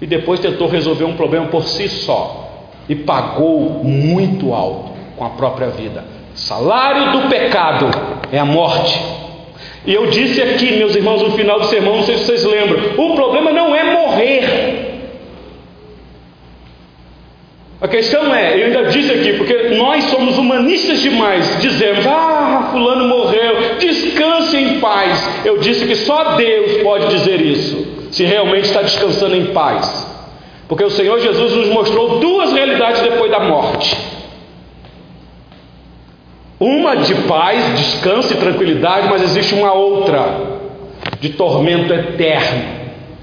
e 0.00 0.06
depois 0.06 0.40
tentou 0.40 0.68
resolver 0.68 1.04
um 1.04 1.16
problema 1.16 1.46
por 1.46 1.64
si 1.64 1.88
só, 1.88 2.70
e 2.88 2.94
pagou 2.94 3.82
muito 3.82 4.52
alto 4.52 4.92
com 5.16 5.24
a 5.24 5.30
própria 5.30 5.68
vida. 5.68 6.04
Salário 6.34 7.12
do 7.12 7.28
pecado 7.28 7.86
é 8.30 8.38
a 8.38 8.44
morte. 8.44 9.00
E 9.86 9.94
eu 9.94 10.06
disse 10.08 10.42
aqui, 10.42 10.72
meus 10.76 10.94
irmãos, 10.94 11.22
no 11.22 11.30
final 11.30 11.60
do 11.60 11.66
sermão, 11.66 11.96
não 11.96 12.02
sei 12.02 12.18
se 12.18 12.26
vocês 12.26 12.44
lembram, 12.44 12.78
o 12.98 13.14
problema 13.14 13.50
não 13.52 13.74
é 13.74 13.84
morrer. 13.84 14.85
A 17.78 17.88
questão 17.88 18.34
é, 18.34 18.58
eu 18.58 18.66
ainda 18.66 18.84
disse 18.84 19.12
aqui, 19.12 19.34
porque 19.34 19.76
nós 19.76 20.04
somos 20.04 20.38
humanistas 20.38 21.02
demais, 21.02 21.60
dizemos, 21.60 22.06
ah, 22.06 22.70
fulano 22.72 23.06
morreu, 23.06 23.76
descanse 23.78 24.56
em 24.56 24.80
paz. 24.80 25.44
Eu 25.44 25.58
disse 25.58 25.86
que 25.86 25.94
só 25.94 26.36
Deus 26.36 26.82
pode 26.82 27.08
dizer 27.08 27.38
isso, 27.42 28.08
se 28.10 28.24
realmente 28.24 28.64
está 28.64 28.80
descansando 28.80 29.36
em 29.36 29.46
paz. 29.46 30.06
Porque 30.66 30.84
o 30.84 30.90
Senhor 30.90 31.20
Jesus 31.20 31.52
nos 31.54 31.68
mostrou 31.68 32.18
duas 32.18 32.52
realidades 32.52 33.02
depois 33.02 33.30
da 33.30 33.40
morte. 33.40 33.94
Uma 36.58 36.96
de 36.96 37.14
paz, 37.14 37.78
descanso 37.78 38.32
e 38.32 38.36
tranquilidade, 38.38 39.08
mas 39.10 39.22
existe 39.22 39.54
uma 39.54 39.74
outra 39.74 40.56
de 41.20 41.28
tormento 41.30 41.92
eterno. 41.92 42.62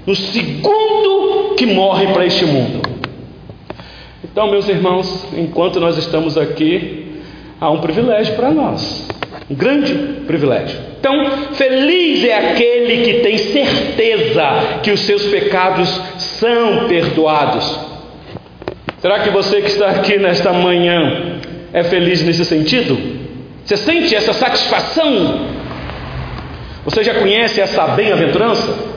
No 0.06 0.14
segundo 0.14 1.54
que 1.56 1.66
morre 1.66 2.06
para 2.08 2.24
este 2.24 2.46
mundo. 2.46 2.93
Então, 4.34 4.50
meus 4.50 4.68
irmãos, 4.68 5.28
enquanto 5.36 5.78
nós 5.78 5.96
estamos 5.96 6.36
aqui, 6.36 7.20
há 7.60 7.70
um 7.70 7.78
privilégio 7.78 8.34
para 8.34 8.50
nós, 8.50 9.06
um 9.48 9.54
grande 9.54 9.94
privilégio. 10.26 10.76
Então, 10.98 11.14
feliz 11.52 12.24
é 12.24 12.50
aquele 12.50 13.04
que 13.04 13.20
tem 13.20 13.38
certeza 13.38 14.80
que 14.82 14.90
os 14.90 14.98
seus 15.02 15.22
pecados 15.26 15.88
são 16.18 16.88
perdoados. 16.88 17.78
Será 18.98 19.20
que 19.20 19.30
você 19.30 19.60
que 19.60 19.68
está 19.68 19.90
aqui 19.90 20.18
nesta 20.18 20.52
manhã 20.52 21.38
é 21.72 21.84
feliz 21.84 22.20
nesse 22.24 22.44
sentido? 22.44 22.98
Você 23.64 23.76
sente 23.76 24.16
essa 24.16 24.32
satisfação? 24.32 25.46
Você 26.84 27.04
já 27.04 27.14
conhece 27.20 27.60
essa 27.60 27.86
bem-aventurança? 27.86 28.94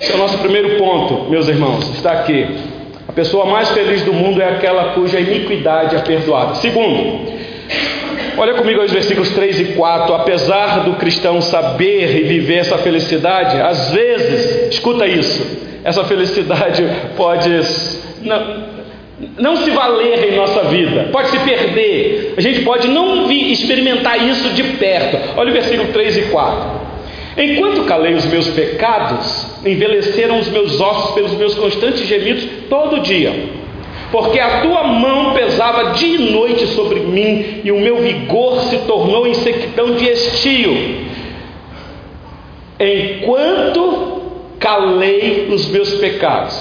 Esse 0.00 0.10
é 0.10 0.14
o 0.16 0.18
nosso 0.18 0.38
primeiro 0.38 0.76
ponto, 0.76 1.30
meus 1.30 1.46
irmãos, 1.46 1.88
está 1.94 2.10
aqui. 2.14 2.77
Pessoa 3.18 3.46
mais 3.46 3.68
feliz 3.70 4.02
do 4.02 4.12
mundo 4.12 4.40
é 4.40 4.48
aquela 4.48 4.92
cuja 4.92 5.18
iniquidade 5.18 5.96
é 5.96 5.98
perdoada. 5.98 6.54
Segundo, 6.54 7.32
olha 8.36 8.54
comigo 8.54 8.80
os 8.80 8.92
versículos 8.92 9.30
3 9.30 9.58
e 9.58 9.64
4. 9.72 10.14
Apesar 10.14 10.84
do 10.84 10.92
cristão 10.92 11.40
saber 11.40 12.16
e 12.16 12.22
viver 12.22 12.58
essa 12.58 12.78
felicidade, 12.78 13.60
às 13.60 13.90
vezes, 13.90 14.72
escuta 14.72 15.04
isso, 15.04 15.44
essa 15.82 16.04
felicidade 16.04 16.88
pode. 17.16 17.50
Não, 18.22 18.68
não 19.36 19.56
se 19.56 19.70
valer 19.72 20.32
em 20.32 20.36
nossa 20.36 20.62
vida, 20.68 21.08
pode 21.10 21.30
se 21.30 21.40
perder, 21.40 22.34
a 22.36 22.40
gente 22.40 22.60
pode 22.60 22.86
não 22.86 23.28
experimentar 23.32 24.28
isso 24.28 24.50
de 24.50 24.62
perto. 24.62 25.18
Olha 25.36 25.50
o 25.50 25.52
versículo 25.52 25.88
3 25.92 26.18
e 26.18 26.22
4. 26.22 26.87
Enquanto 27.38 27.84
calei 27.84 28.14
os 28.14 28.26
meus 28.26 28.48
pecados, 28.48 29.46
envelheceram 29.64 30.40
os 30.40 30.48
meus 30.48 30.80
ossos 30.80 31.14
pelos 31.14 31.32
meus 31.34 31.54
constantes 31.54 32.06
gemidos 32.06 32.44
todo 32.68 33.00
dia. 33.00 33.32
porque 34.10 34.40
a 34.40 34.60
tua 34.60 34.84
mão 34.84 35.34
pesava 35.34 35.92
dia 35.92 36.16
e 36.16 36.32
noite 36.32 36.66
sobre 36.68 37.00
mim, 37.00 37.60
e 37.64 37.70
o 37.70 37.78
meu 37.78 37.98
vigor 37.98 38.60
se 38.62 38.78
tornou 38.78 39.26
em 39.26 39.34
sequidão 39.34 39.94
de 39.94 40.08
estio, 40.08 40.74
enquanto 42.80 44.22
calei 44.58 45.48
os 45.50 45.68
meus 45.68 45.94
pecados. 45.94 46.58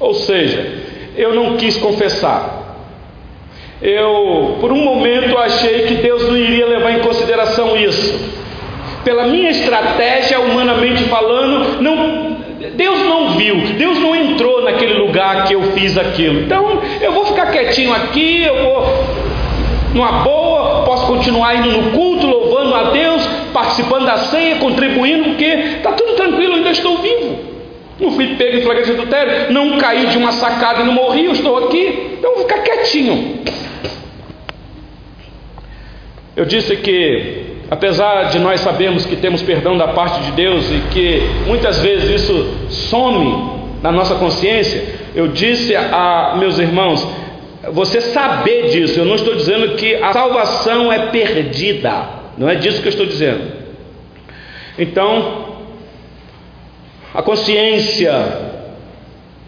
Ou 0.00 0.14
seja, 0.14 0.82
eu 1.16 1.34
não 1.34 1.56
quis 1.56 1.76
confessar. 1.76 2.56
Eu, 3.82 4.56
por 4.60 4.72
um 4.72 4.82
momento, 4.82 5.36
achei 5.38 5.82
que 5.82 5.94
Deus 5.94 6.22
não 6.28 6.36
iria 6.36 6.66
levar 6.66 6.92
em 6.92 7.00
consideração 7.00 7.76
isso. 7.76 8.37
Pela 9.08 9.26
minha 9.26 9.48
estratégia, 9.48 10.38
humanamente 10.38 11.04
falando, 11.04 11.80
não, 11.80 12.36
Deus 12.76 12.98
não 13.06 13.30
viu, 13.30 13.56
Deus 13.78 13.98
não 13.98 14.14
entrou 14.14 14.62
naquele 14.62 14.98
lugar 14.98 15.46
que 15.46 15.54
eu 15.54 15.62
fiz 15.72 15.96
aquilo. 15.96 16.40
Então, 16.42 16.82
eu 17.00 17.12
vou 17.12 17.24
ficar 17.24 17.46
quietinho 17.46 17.90
aqui, 17.94 18.42
eu 18.42 18.62
vou 18.62 19.04
numa 19.94 20.12
boa, 20.22 20.82
posso 20.84 21.06
continuar 21.06 21.54
indo 21.54 21.72
no 21.72 21.90
culto, 21.92 22.26
louvando 22.26 22.74
a 22.74 22.82
Deus, 22.90 23.26
participando 23.50 24.04
da 24.04 24.18
ceia, 24.18 24.56
contribuindo, 24.56 25.30
porque 25.30 25.44
está 25.46 25.92
tudo 25.92 26.12
tranquilo, 26.12 26.56
ainda 26.56 26.70
estou 26.70 26.98
vivo. 26.98 27.38
Não 27.98 28.10
fui 28.10 28.36
pego 28.36 28.58
em 28.58 28.60
flagrante 28.60 28.90
adultério, 28.90 29.54
não 29.54 29.78
caí 29.78 30.04
de 30.08 30.18
uma 30.18 30.32
sacada 30.32 30.82
e 30.82 30.84
não 30.84 30.92
morri, 30.92 31.24
eu 31.24 31.32
estou 31.32 31.56
aqui, 31.64 32.16
então 32.18 32.34
vou 32.34 32.42
ficar 32.42 32.58
quietinho. 32.58 33.40
Eu 36.36 36.44
disse 36.44 36.76
que 36.76 37.47
Apesar 37.70 38.30
de 38.30 38.38
nós 38.38 38.60
sabermos 38.60 39.04
que 39.04 39.16
temos 39.16 39.42
perdão 39.42 39.76
da 39.76 39.88
parte 39.88 40.22
de 40.22 40.32
Deus 40.32 40.70
e 40.70 40.80
que 40.90 41.22
muitas 41.46 41.80
vezes 41.80 42.22
isso 42.22 42.68
some 42.70 43.58
na 43.82 43.92
nossa 43.92 44.14
consciência, 44.14 44.82
eu 45.14 45.28
disse 45.28 45.76
a 45.76 46.36
meus 46.38 46.58
irmãos, 46.58 47.06
você 47.72 48.00
saber 48.00 48.70
disso, 48.70 48.98
eu 48.98 49.04
não 49.04 49.16
estou 49.16 49.34
dizendo 49.34 49.76
que 49.76 49.96
a 49.96 50.12
salvação 50.12 50.92
é 50.92 51.08
perdida, 51.08 52.08
não 52.38 52.48
é 52.48 52.54
disso 52.54 52.80
que 52.80 52.88
eu 52.88 52.90
estou 52.90 53.06
dizendo. 53.06 53.52
Então, 54.78 55.46
a 57.12 57.22
consciência 57.22 58.47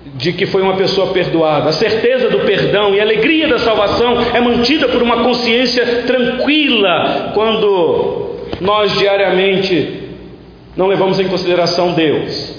de 0.04 0.32
que 0.32 0.46
foi 0.46 0.62
uma 0.62 0.76
pessoa 0.76 1.08
perdoada. 1.08 1.68
A 1.68 1.72
certeza 1.72 2.30
do 2.30 2.40
perdão 2.40 2.94
e 2.94 3.00
a 3.00 3.02
alegria 3.02 3.48
da 3.48 3.58
salvação 3.58 4.16
é 4.34 4.40
mantida 4.40 4.88
por 4.88 5.02
uma 5.02 5.22
consciência 5.22 6.04
tranquila 6.06 7.32
quando 7.34 8.30
nós 8.60 8.98
diariamente 8.98 10.08
não 10.76 10.86
levamos 10.86 11.20
em 11.20 11.28
consideração 11.28 11.92
Deus. 11.92 12.58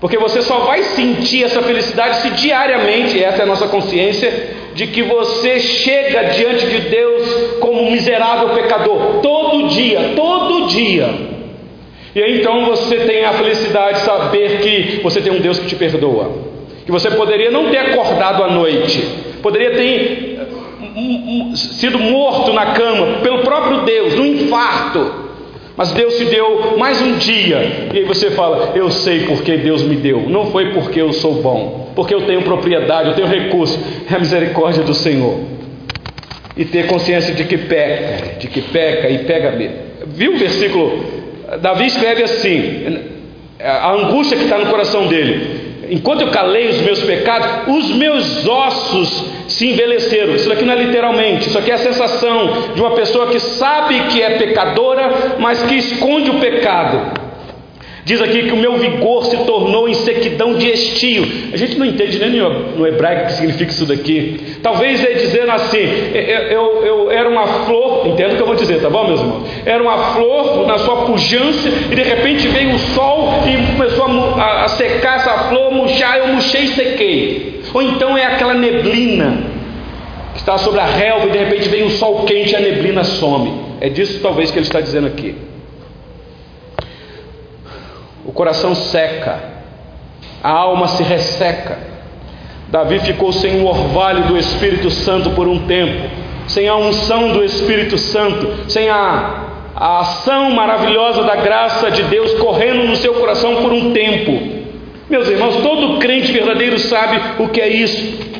Porque 0.00 0.16
você 0.16 0.40
só 0.40 0.60
vai 0.60 0.82
sentir 0.82 1.44
essa 1.44 1.60
felicidade 1.60 2.22
se 2.22 2.30
diariamente, 2.30 3.22
essa 3.22 3.40
é 3.40 3.42
a 3.42 3.46
nossa 3.46 3.68
consciência, 3.68 4.60
de 4.74 4.86
que 4.86 5.02
você 5.02 5.60
chega 5.60 6.30
diante 6.30 6.66
de 6.66 6.78
Deus 6.88 7.58
como 7.60 7.82
um 7.82 7.90
miserável 7.90 8.50
pecador, 8.50 9.20
todo 9.20 9.68
dia, 9.68 10.12
todo 10.16 10.68
dia. 10.68 11.39
E 12.14 12.22
aí 12.22 12.40
então 12.40 12.66
você 12.66 12.96
tem 12.96 13.24
a 13.24 13.32
felicidade 13.34 14.00
de 14.00 14.04
saber 14.04 14.58
que 14.58 15.00
você 15.02 15.20
tem 15.20 15.32
um 15.32 15.40
Deus 15.40 15.58
que 15.58 15.66
te 15.66 15.76
perdoa. 15.76 16.32
Que 16.84 16.90
você 16.90 17.10
poderia 17.10 17.50
não 17.50 17.70
ter 17.70 17.78
acordado 17.78 18.42
à 18.42 18.50
noite, 18.50 19.00
poderia 19.42 19.70
ter 19.72 20.38
eh, 20.40 21.54
sido 21.54 21.98
morto 21.98 22.52
na 22.52 22.66
cama 22.72 23.18
pelo 23.22 23.38
próprio 23.40 23.82
Deus, 23.82 24.14
num 24.14 24.26
infarto. 24.26 25.30
Mas 25.76 25.92
Deus 25.92 26.16
te 26.16 26.24
deu 26.24 26.76
mais 26.76 27.00
um 27.00 27.16
dia. 27.16 27.88
E 27.94 27.98
aí 27.98 28.04
você 28.04 28.32
fala: 28.32 28.72
Eu 28.74 28.90
sei 28.90 29.20
porque 29.20 29.56
Deus 29.56 29.82
me 29.82 29.94
deu. 29.94 30.28
Não 30.28 30.46
foi 30.46 30.72
porque 30.72 31.00
eu 31.00 31.12
sou 31.12 31.34
bom, 31.34 31.92
porque 31.94 32.12
eu 32.12 32.22
tenho 32.22 32.42
propriedade, 32.42 33.10
eu 33.10 33.14
tenho 33.14 33.28
recurso. 33.28 33.78
É 34.10 34.16
a 34.16 34.18
misericórdia 34.18 34.82
do 34.82 34.92
Senhor. 34.92 35.38
E 36.56 36.64
ter 36.64 36.88
consciência 36.88 37.32
de 37.32 37.44
que 37.44 37.56
peca, 37.56 38.38
de 38.38 38.48
que 38.48 38.60
peca 38.60 39.08
e 39.08 39.18
pega 39.20 39.52
mesmo. 39.52 39.76
Viu 40.08 40.34
o 40.34 40.38
versículo 40.38 41.19
Davi 41.58 41.86
escreve 41.86 42.22
assim: 42.22 42.98
a 43.60 43.92
angústia 43.92 44.36
que 44.36 44.44
está 44.44 44.58
no 44.58 44.66
coração 44.66 45.06
dele. 45.06 45.70
Enquanto 45.90 46.20
eu 46.20 46.28
calei 46.28 46.68
os 46.68 46.80
meus 46.82 47.00
pecados, 47.00 47.48
os 47.66 47.90
meus 47.96 48.46
ossos 48.46 49.24
se 49.48 49.66
envelheceram. 49.66 50.36
Isso 50.36 50.50
aqui 50.52 50.64
não 50.64 50.74
é 50.74 50.76
literalmente, 50.76 51.48
isso 51.48 51.58
aqui 51.58 51.70
é 51.70 51.74
a 51.74 51.78
sensação 51.78 52.72
de 52.74 52.80
uma 52.80 52.92
pessoa 52.92 53.26
que 53.26 53.40
sabe 53.40 53.98
que 54.10 54.22
é 54.22 54.38
pecadora, 54.38 55.36
mas 55.40 55.62
que 55.64 55.74
esconde 55.74 56.30
o 56.30 56.38
pecado. 56.38 57.19
Diz 58.04 58.20
aqui 58.22 58.44
que 58.44 58.52
o 58.52 58.56
meu 58.56 58.78
vigor 58.78 59.24
se 59.26 59.36
tornou 59.38 59.88
em 59.88 59.94
sequidão 59.94 60.54
de 60.54 60.70
estio. 60.70 61.26
A 61.52 61.56
gente 61.56 61.78
não 61.78 61.84
entende 61.84 62.18
nem 62.18 62.30
no 62.30 62.86
hebraico 62.86 63.26
que 63.26 63.32
significa 63.34 63.70
isso 63.70 63.84
daqui. 63.84 64.58
Talvez 64.62 65.04
é 65.04 65.12
dizendo 65.12 65.50
assim: 65.52 65.78
eu, 66.14 66.22
eu, 66.22 66.86
eu, 66.86 67.10
era 67.10 67.28
uma 67.28 67.46
flor, 67.46 68.06
entendo 68.06 68.32
o 68.32 68.36
que 68.36 68.42
eu 68.42 68.46
vou 68.46 68.56
dizer, 68.56 68.80
tá 68.80 68.88
bom, 68.88 69.06
meus 69.06 69.20
irmãos? 69.20 69.42
Era 69.66 69.82
uma 69.82 70.14
flor 70.14 70.66
na 70.66 70.78
sua 70.78 71.04
pujança 71.04 71.68
e 71.90 71.94
de 71.94 72.02
repente 72.02 72.48
veio 72.48 72.74
o 72.74 72.78
sol 72.78 73.42
e 73.46 73.76
começou 73.76 74.06
a, 74.06 74.42
a, 74.42 74.64
a 74.64 74.68
secar 74.68 75.16
essa 75.16 75.48
flor, 75.48 75.72
murchar, 75.72 76.18
eu 76.18 76.28
murchei 76.28 76.62
e 76.62 76.68
sequei. 76.68 77.60
Ou 77.74 77.82
então 77.82 78.16
é 78.16 78.24
aquela 78.24 78.54
neblina 78.54 79.44
que 80.32 80.40
está 80.40 80.56
sobre 80.56 80.80
a 80.80 80.86
relva 80.86 81.26
e 81.26 81.30
de 81.30 81.38
repente 81.38 81.68
vem 81.68 81.84
o 81.84 81.90
sol 81.90 82.24
quente 82.24 82.52
e 82.52 82.56
a 82.56 82.60
neblina 82.60 83.04
some. 83.04 83.52
É 83.78 83.90
disso 83.90 84.20
talvez 84.22 84.50
que 84.50 84.58
ele 84.58 84.66
está 84.66 84.80
dizendo 84.80 85.06
aqui 85.06 85.34
o 88.24 88.32
coração 88.32 88.74
seca, 88.74 89.40
a 90.42 90.50
alma 90.50 90.88
se 90.88 91.02
resseca. 91.02 91.78
Davi 92.68 93.00
ficou 93.00 93.32
sem 93.32 93.60
o 93.60 93.66
orvalho 93.66 94.24
do 94.24 94.36
Espírito 94.36 94.90
Santo 94.90 95.30
por 95.30 95.48
um 95.48 95.66
tempo, 95.66 96.08
sem 96.46 96.68
a 96.68 96.76
unção 96.76 97.32
do 97.32 97.44
Espírito 97.44 97.98
Santo, 97.98 98.70
sem 98.70 98.88
a, 98.88 99.44
a 99.74 100.00
ação 100.00 100.50
maravilhosa 100.50 101.24
da 101.24 101.36
graça 101.36 101.90
de 101.90 102.02
Deus 102.04 102.34
correndo 102.34 102.86
no 102.86 102.96
seu 102.96 103.14
coração 103.14 103.56
por 103.56 103.72
um 103.72 103.92
tempo. 103.92 104.60
Meus 105.08 105.28
irmãos, 105.28 105.56
todo 105.56 105.98
crente 105.98 106.30
verdadeiro 106.30 106.78
sabe 106.78 107.42
o 107.42 107.48
que 107.48 107.60
é 107.60 107.68
isso. 107.68 108.30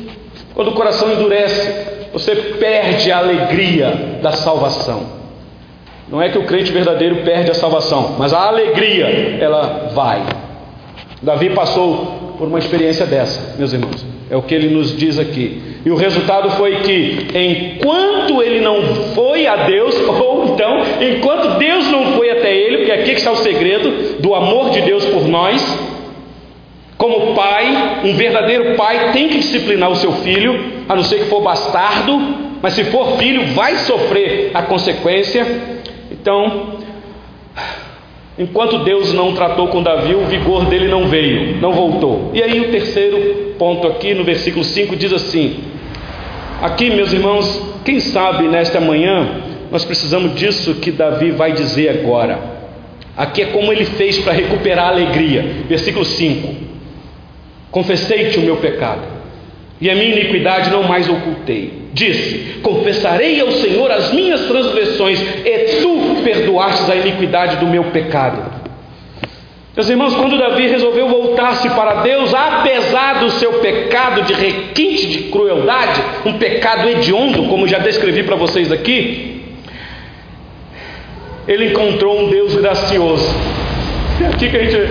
Quando 0.53 0.69
o 0.69 0.73
coração 0.73 1.11
endurece, 1.11 1.69
você 2.13 2.35
perde 2.35 3.11
a 3.11 3.17
alegria 3.17 4.19
da 4.21 4.31
salvação. 4.31 5.20
Não 6.11 6.21
é 6.21 6.29
que 6.29 6.37
o 6.37 6.43
crente 6.43 6.71
verdadeiro 6.71 7.17
perde 7.23 7.51
a 7.51 7.53
salvação, 7.53 8.15
mas 8.19 8.33
a 8.33 8.47
alegria, 8.47 9.37
ela 9.39 9.91
vai. 9.93 10.21
Davi 11.21 11.51
passou 11.51 12.33
por 12.37 12.47
uma 12.47 12.59
experiência 12.59 13.05
dessa, 13.05 13.55
meus 13.57 13.71
irmãos. 13.71 14.05
É 14.29 14.35
o 14.35 14.41
que 14.41 14.53
ele 14.53 14.67
nos 14.67 14.97
diz 14.97 15.17
aqui. 15.17 15.61
E 15.85 15.89
o 15.89 15.95
resultado 15.95 16.49
foi 16.51 16.77
que, 16.77 17.27
enquanto 17.33 18.41
ele 18.41 18.59
não 18.59 18.81
foi 19.15 19.47
a 19.47 19.67
Deus, 19.67 19.95
ou 20.05 20.45
então, 20.53 20.81
enquanto 20.99 21.57
Deus 21.57 21.87
não 21.87 22.13
foi 22.13 22.29
até 22.29 22.53
ele, 22.53 22.77
porque 22.77 22.91
aqui 22.91 23.11
está 23.11 23.31
o 23.31 23.37
segredo 23.37 24.19
do 24.19 24.35
amor 24.35 24.71
de 24.71 24.81
Deus 24.81 25.05
por 25.05 25.27
nós, 25.27 25.61
como 26.97 27.33
pai, 27.33 28.01
um 28.03 28.15
verdadeiro 28.15 28.75
pai 28.75 29.11
tem 29.11 29.29
que 29.29 29.39
disciplinar 29.39 29.89
o 29.89 29.95
seu 29.95 30.11
filho, 30.11 30.83
a 30.89 30.95
não 30.95 31.03
ser 31.03 31.19
que 31.19 31.25
for 31.25 31.41
bastardo, 31.41 32.19
mas 32.61 32.73
se 32.73 32.83
for 32.85 33.17
filho, 33.17 33.47
vai 33.53 33.75
sofrer 33.77 34.51
a 34.53 34.61
consequência. 34.61 35.45
Então, 36.21 36.77
enquanto 38.37 38.83
Deus 38.83 39.11
não 39.11 39.33
tratou 39.33 39.69
com 39.69 39.81
Davi, 39.81 40.13
o 40.13 40.27
vigor 40.27 40.65
dele 40.65 40.87
não 40.87 41.07
veio, 41.07 41.57
não 41.59 41.73
voltou. 41.73 42.29
E 42.31 42.43
aí 42.43 42.59
o 42.59 42.69
terceiro 42.69 43.55
ponto 43.57 43.87
aqui 43.87 44.13
no 44.13 44.23
versículo 44.23 44.63
5 44.63 44.95
diz 44.95 45.11
assim: 45.11 45.63
Aqui, 46.61 46.91
meus 46.91 47.11
irmãos, 47.11 47.59
quem 47.83 47.99
sabe 47.99 48.47
nesta 48.47 48.79
manhã 48.79 49.41
nós 49.71 49.83
precisamos 49.83 50.35
disso 50.35 50.75
que 50.75 50.91
Davi 50.91 51.31
vai 51.31 51.53
dizer 51.53 51.89
agora. 51.89 52.37
Aqui 53.17 53.41
é 53.41 53.45
como 53.45 53.71
ele 53.71 53.85
fez 53.85 54.19
para 54.19 54.33
recuperar 54.33 54.89
a 54.89 54.89
alegria. 54.89 55.63
Versículo 55.67 56.05
5: 56.05 56.55
Confessei-te 57.71 58.37
o 58.37 58.41
meu 58.41 58.57
pecado, 58.57 59.01
e 59.81 59.89
a 59.89 59.95
minha 59.95 60.11
iniquidade 60.11 60.69
não 60.69 60.83
mais 60.83 61.09
ocultei. 61.09 61.81
Disse: 61.91 62.59
Confessarei 62.61 63.41
ao 63.41 63.51
Senhor 63.51 63.91
as 63.91 64.13
minhas 64.13 64.41
transgressões, 64.41 65.19
e 65.19 65.81
tu 65.81 66.21
perdoastes 66.23 66.89
a 66.89 66.95
iniquidade 66.95 67.57
do 67.57 67.65
meu 67.65 67.85
pecado. 67.85 68.61
Meus 69.75 69.89
irmãos, 69.89 70.13
quando 70.13 70.37
Davi 70.37 70.67
resolveu 70.67 71.07
voltar-se 71.07 71.69
para 71.69 72.01
Deus, 72.01 72.33
apesar 72.33 73.21
do 73.21 73.31
seu 73.31 73.53
pecado 73.53 74.21
de 74.23 74.33
requinte 74.33 75.07
de 75.07 75.17
crueldade, 75.29 76.01
um 76.25 76.33
pecado 76.33 76.89
hediondo, 76.89 77.47
como 77.47 77.67
já 77.67 77.79
descrevi 77.79 78.21
para 78.23 78.35
vocês 78.35 78.71
aqui, 78.71 79.43
ele 81.47 81.67
encontrou 81.67 82.19
um 82.19 82.29
Deus 82.29 82.53
gracioso. 82.55 83.27
É 84.21 84.27
aqui 84.31 84.49
que 84.49 84.57
a 84.57 84.63
gente. 84.63 84.89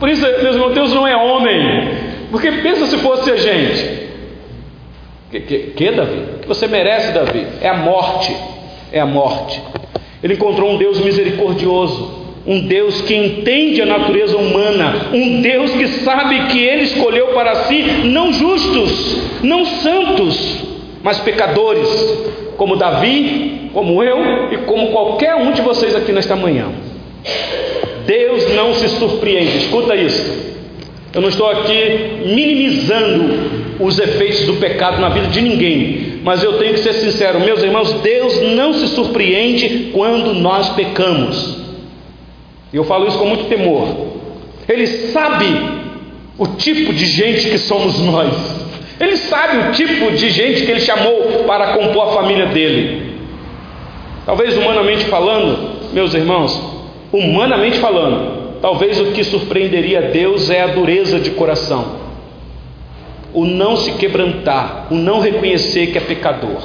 Por 0.00 0.08
isso, 0.08 0.22
meus 0.42 0.56
irmãos, 0.56 0.74
Deus 0.74 0.92
não 0.94 1.06
é 1.06 1.14
homem, 1.14 2.01
porque 2.32 2.50
pensa 2.50 2.86
se 2.86 2.96
fosse 2.96 3.30
a 3.30 3.36
gente. 3.36 4.08
Que, 5.30 5.40
que, 5.40 5.58
que, 5.76 5.90
Davi? 5.90 6.18
O 6.36 6.38
que 6.40 6.48
você 6.48 6.66
merece, 6.66 7.12
Davi? 7.12 7.46
É 7.60 7.68
a 7.68 7.74
morte. 7.74 8.34
É 8.90 9.00
a 9.00 9.06
morte. 9.06 9.62
Ele 10.22 10.34
encontrou 10.34 10.72
um 10.72 10.78
Deus 10.78 10.98
misericordioso. 10.98 12.22
um 12.44 12.66
Deus 12.66 13.02
que 13.02 13.14
entende 13.14 13.80
a 13.80 13.86
natureza 13.86 14.36
humana, 14.36 15.10
um 15.12 15.40
Deus 15.40 15.70
que 15.72 15.86
sabe 15.86 16.48
que 16.48 16.58
Ele 16.58 16.82
escolheu 16.82 17.28
para 17.28 17.54
si 17.66 17.82
não 18.04 18.32
justos, 18.32 19.16
não 19.44 19.64
santos, 19.64 20.64
mas 21.04 21.20
pecadores, 21.20 21.88
como 22.56 22.74
Davi, 22.74 23.70
como 23.72 24.02
eu 24.02 24.52
e 24.52 24.58
como 24.66 24.88
qualquer 24.88 25.36
um 25.36 25.52
de 25.52 25.62
vocês 25.62 25.94
aqui 25.94 26.10
nesta 26.10 26.34
manhã. 26.34 26.72
Deus 28.06 28.52
não 28.54 28.74
se 28.74 28.88
surpreende, 28.88 29.58
escuta 29.58 29.94
isso. 29.94 30.52
Eu 31.14 31.20
não 31.20 31.28
estou 31.28 31.46
aqui 31.48 32.22
minimizando 32.26 33.74
os 33.78 33.98
efeitos 33.98 34.46
do 34.46 34.54
pecado 34.54 35.00
na 35.00 35.10
vida 35.10 35.26
de 35.28 35.40
ninguém, 35.40 36.20
mas 36.22 36.42
eu 36.42 36.54
tenho 36.58 36.74
que 36.74 36.80
ser 36.80 36.94
sincero, 36.94 37.40
meus 37.40 37.62
irmãos, 37.62 37.92
Deus 37.94 38.40
não 38.54 38.72
se 38.72 38.88
surpreende 38.88 39.90
quando 39.92 40.32
nós 40.34 40.70
pecamos. 40.70 41.58
E 42.72 42.76
eu 42.76 42.84
falo 42.84 43.06
isso 43.08 43.18
com 43.18 43.26
muito 43.26 43.44
temor. 43.44 44.12
Ele 44.68 44.86
sabe 44.86 45.46
o 46.38 46.46
tipo 46.46 46.92
de 46.92 47.04
gente 47.04 47.50
que 47.50 47.58
somos 47.58 48.00
nós. 48.00 48.34
Ele 48.98 49.16
sabe 49.16 49.68
o 49.68 49.72
tipo 49.72 50.12
de 50.12 50.30
gente 50.30 50.64
que 50.64 50.70
ele 50.70 50.80
chamou 50.80 51.44
para 51.46 51.74
compor 51.74 52.08
a 52.08 52.12
família 52.12 52.46
dele. 52.46 53.12
Talvez 54.24 54.56
humanamente 54.56 55.04
falando, 55.06 55.92
meus 55.92 56.14
irmãos, 56.14 56.58
humanamente 57.12 57.78
falando, 57.78 58.41
talvez 58.62 58.98
o 58.98 59.12
que 59.12 59.22
surpreenderia 59.22 60.00
Deus 60.00 60.48
é 60.48 60.62
a 60.62 60.68
dureza 60.68 61.20
de 61.20 61.32
coração. 61.32 62.00
O 63.34 63.44
não 63.44 63.76
se 63.76 63.92
quebrantar, 63.92 64.86
o 64.90 64.94
não 64.94 65.20
reconhecer 65.20 65.88
que 65.88 65.98
é 65.98 66.00
pecador 66.00 66.62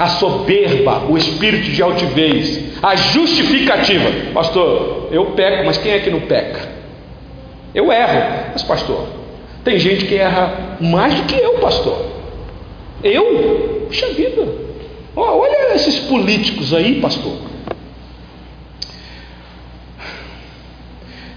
a 0.00 0.08
soberba, 0.08 1.02
o 1.10 1.18
espírito 1.18 1.72
de 1.72 1.82
altivez, 1.82 2.78
a 2.82 2.96
justificativa. 2.96 4.32
Pastor, 4.32 5.08
eu 5.12 5.26
peco, 5.32 5.66
mas 5.66 5.76
quem 5.76 5.92
é 5.92 5.98
que 5.98 6.08
não 6.08 6.20
peca? 6.20 6.70
Eu 7.74 7.92
erro, 7.92 8.50
mas 8.50 8.62
pastor, 8.62 9.06
tem 9.62 9.78
gente 9.78 10.06
que 10.06 10.14
erra 10.14 10.78
mais 10.80 11.12
do 11.16 11.24
que 11.24 11.34
eu, 11.34 11.58
pastor. 11.58 12.02
Eu? 13.04 13.84
Puxa 13.88 14.06
vida. 14.14 14.48
Olha 15.14 15.74
esses 15.74 15.98
políticos 16.00 16.72
aí, 16.72 16.98
pastor. 16.98 17.34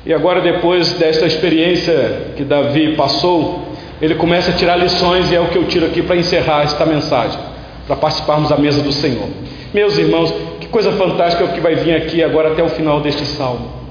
E 0.05 0.13
agora, 0.13 0.41
depois 0.41 0.93
desta 0.93 1.25
experiência 1.25 2.33
que 2.35 2.43
Davi 2.43 2.95
passou, 2.95 3.63
ele 4.01 4.15
começa 4.15 4.51
a 4.51 4.53
tirar 4.53 4.75
lições, 4.75 5.31
e 5.31 5.35
é 5.35 5.39
o 5.39 5.47
que 5.47 5.57
eu 5.57 5.63
tiro 5.65 5.85
aqui 5.85 6.01
para 6.01 6.15
encerrar 6.15 6.63
esta 6.63 6.85
mensagem 6.85 7.39
para 7.87 7.95
participarmos 7.95 8.49
da 8.49 8.57
mesa 8.57 8.81
do 8.81 8.91
Senhor. 8.91 9.27
Meus 9.73 9.97
irmãos, 9.97 10.33
que 10.59 10.67
coisa 10.67 10.91
fantástica 10.91 11.43
é 11.43 11.47
o 11.47 11.53
que 11.53 11.59
vai 11.59 11.75
vir 11.75 11.95
aqui 11.95 12.23
agora 12.23 12.51
até 12.51 12.63
o 12.63 12.69
final 12.69 13.01
deste 13.01 13.25
salmo. 13.25 13.83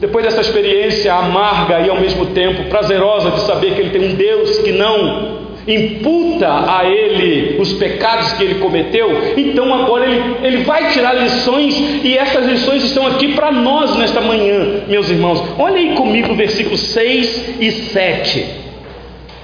Depois 0.00 0.24
dessa 0.24 0.40
experiência 0.40 1.14
amarga 1.14 1.80
e 1.80 1.88
ao 1.88 2.00
mesmo 2.00 2.26
tempo 2.26 2.64
prazerosa 2.64 3.30
de 3.30 3.40
saber 3.40 3.74
que 3.74 3.80
ele 3.80 3.90
tem 3.90 4.10
um 4.10 4.14
Deus 4.14 4.58
que 4.58 4.72
não 4.72 5.41
imputa 5.66 6.48
a 6.48 6.84
ele 6.84 7.56
os 7.60 7.72
pecados 7.74 8.32
que 8.32 8.42
ele 8.44 8.54
cometeu, 8.56 9.34
então 9.36 9.72
agora 9.72 10.06
ele, 10.06 10.36
ele 10.42 10.56
vai 10.64 10.90
tirar 10.90 11.14
lições 11.14 11.74
e 12.02 12.16
essas 12.16 12.46
lições 12.46 12.82
estão 12.84 13.06
aqui 13.06 13.34
para 13.34 13.52
nós 13.52 13.96
nesta 13.96 14.20
manhã, 14.20 14.82
meus 14.88 15.08
irmãos. 15.08 15.42
Olha 15.58 15.76
aí 15.76 15.94
comigo 15.94 16.34
versículos 16.34 16.80
6 16.80 17.60
e 17.60 17.70
7. 17.70 18.46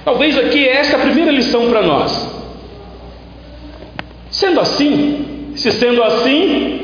Talvez 0.03 0.37
aqui 0.37 0.67
esta 0.67 0.97
é 0.97 0.99
a 0.99 1.03
primeira 1.03 1.31
lição 1.31 1.69
para 1.69 1.81
nós. 1.81 2.39
Sendo 4.29 4.59
assim, 4.59 5.51
se 5.55 5.71
sendo 5.71 6.03
assim, 6.03 6.79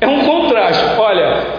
é 0.00 0.06
um 0.06 0.20
contraste. 0.20 0.84
Olha, 0.98 1.55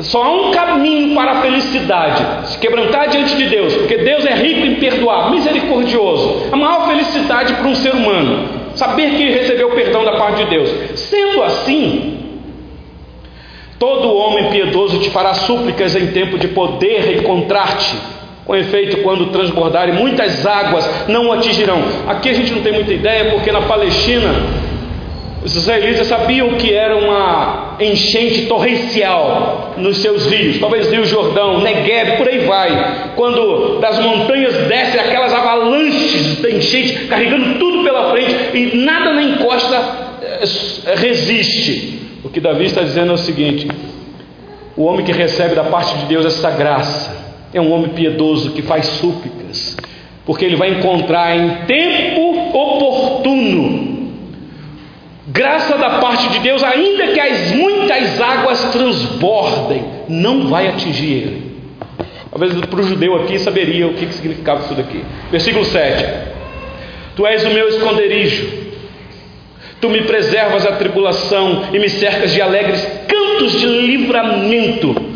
só 0.00 0.22
há 0.22 0.30
um 0.30 0.50
caminho 0.50 1.14
para 1.14 1.32
a 1.32 1.42
felicidade: 1.42 2.48
se 2.48 2.58
quebrantar 2.58 3.08
diante 3.08 3.36
de 3.36 3.44
Deus, 3.46 3.74
porque 3.74 3.98
Deus 3.98 4.24
é 4.24 4.34
rico 4.34 4.66
em 4.66 4.76
perdoar, 4.76 5.30
misericordioso. 5.30 6.48
A 6.52 6.56
maior 6.56 6.86
felicidade 6.88 7.54
para 7.54 7.66
um 7.66 7.74
ser 7.74 7.94
humano, 7.94 8.48
saber 8.74 9.10
que 9.10 9.30
recebeu 9.30 9.68
o 9.68 9.74
perdão 9.74 10.04
da 10.04 10.12
parte 10.12 10.44
de 10.44 10.50
Deus. 10.50 10.70
Sendo 10.98 11.42
assim, 11.42 12.18
todo 13.78 14.14
homem 14.14 14.50
piedoso 14.50 14.98
te 14.98 15.10
fará 15.10 15.34
súplicas 15.34 15.94
em 15.96 16.08
tempo 16.08 16.38
de 16.38 16.48
poder 16.48 17.18
encontrar-te 17.18 17.96
com 18.46 18.56
efeito, 18.56 18.96
quando 19.02 19.26
transbordarem, 19.26 19.94
muitas 19.94 20.44
águas 20.44 21.06
não 21.06 21.28
o 21.28 21.32
atingirão. 21.32 21.82
Aqui 22.08 22.30
a 22.30 22.32
gente 22.32 22.52
não 22.52 22.62
tem 22.62 22.72
muita 22.72 22.92
ideia, 22.92 23.30
porque 23.30 23.52
na 23.52 23.60
Palestina 23.60 24.34
os 25.42 25.56
israelitas 25.56 26.06
sabiam 26.06 26.50
que 26.56 26.72
era 26.72 26.96
uma 26.96 27.76
enchente 27.80 28.42
torrencial 28.42 29.72
nos 29.78 29.96
seus 29.98 30.26
rios, 30.26 30.58
talvez 30.58 30.90
Rio 30.90 31.06
Jordão, 31.06 31.60
Negev, 31.60 32.18
por 32.18 32.28
aí 32.28 32.40
vai. 32.40 33.12
Quando 33.16 33.80
das 33.80 33.98
montanhas 34.00 34.54
descem 34.68 35.00
aquelas 35.00 35.32
avalanches 35.32 36.42
de 36.42 36.56
enchente, 36.56 37.06
carregando 37.06 37.58
tudo 37.58 37.82
pela 37.82 38.10
frente 38.10 38.34
e 38.52 38.76
nada 38.76 39.14
na 39.14 39.22
encosta 39.22 39.82
eh, 40.22 40.94
resiste. 40.96 42.00
O 42.22 42.28
que 42.28 42.38
Davi 42.38 42.66
está 42.66 42.82
dizendo 42.82 43.12
é 43.12 43.14
o 43.14 43.18
seguinte: 43.18 43.66
o 44.76 44.84
homem 44.84 45.06
que 45.06 45.12
recebe 45.12 45.54
da 45.54 45.64
parte 45.64 45.96
de 46.00 46.04
Deus 46.04 46.26
essa 46.26 46.50
graça, 46.50 47.16
é 47.54 47.60
um 47.60 47.72
homem 47.72 47.88
piedoso 47.88 48.50
que 48.50 48.60
faz 48.60 48.84
súplicas, 48.86 49.74
porque 50.26 50.44
ele 50.44 50.56
vai 50.56 50.68
encontrar 50.68 51.34
em 51.34 51.64
tempo 51.64 52.54
oportuno 52.54 53.89
graça 55.30 55.76
da 55.76 55.98
parte 55.98 56.28
de 56.28 56.38
Deus, 56.40 56.62
ainda 56.62 57.08
que 57.08 57.20
as 57.20 57.52
muitas 57.52 58.20
águas 58.20 58.64
transbordem, 58.72 59.84
não 60.08 60.48
vai 60.48 60.68
atingir 60.68 61.12
ele. 61.12 61.50
Talvez 62.30 62.54
para 62.54 62.80
o 62.80 62.82
judeu 62.82 63.16
aqui 63.16 63.38
saberia 63.38 63.86
o 63.86 63.94
que, 63.94 64.06
significava 64.12 64.60
isso 64.64 64.74
daqui. 64.74 65.04
Versículo 65.30 65.64
7: 65.64 66.04
Tu 67.16 67.26
és 67.26 67.44
o 67.44 67.50
meu 67.50 67.68
esconderijo, 67.68 68.48
tu 69.80 69.90
me 69.90 70.02
preservas 70.02 70.64
a 70.66 70.72
tribulação 70.72 71.64
e 71.72 71.78
me 71.78 71.88
cercas 71.88 72.32
de 72.32 72.40
alegres 72.40 72.86
cantos 73.08 73.58
de 73.58 73.66
livramento 73.66 75.10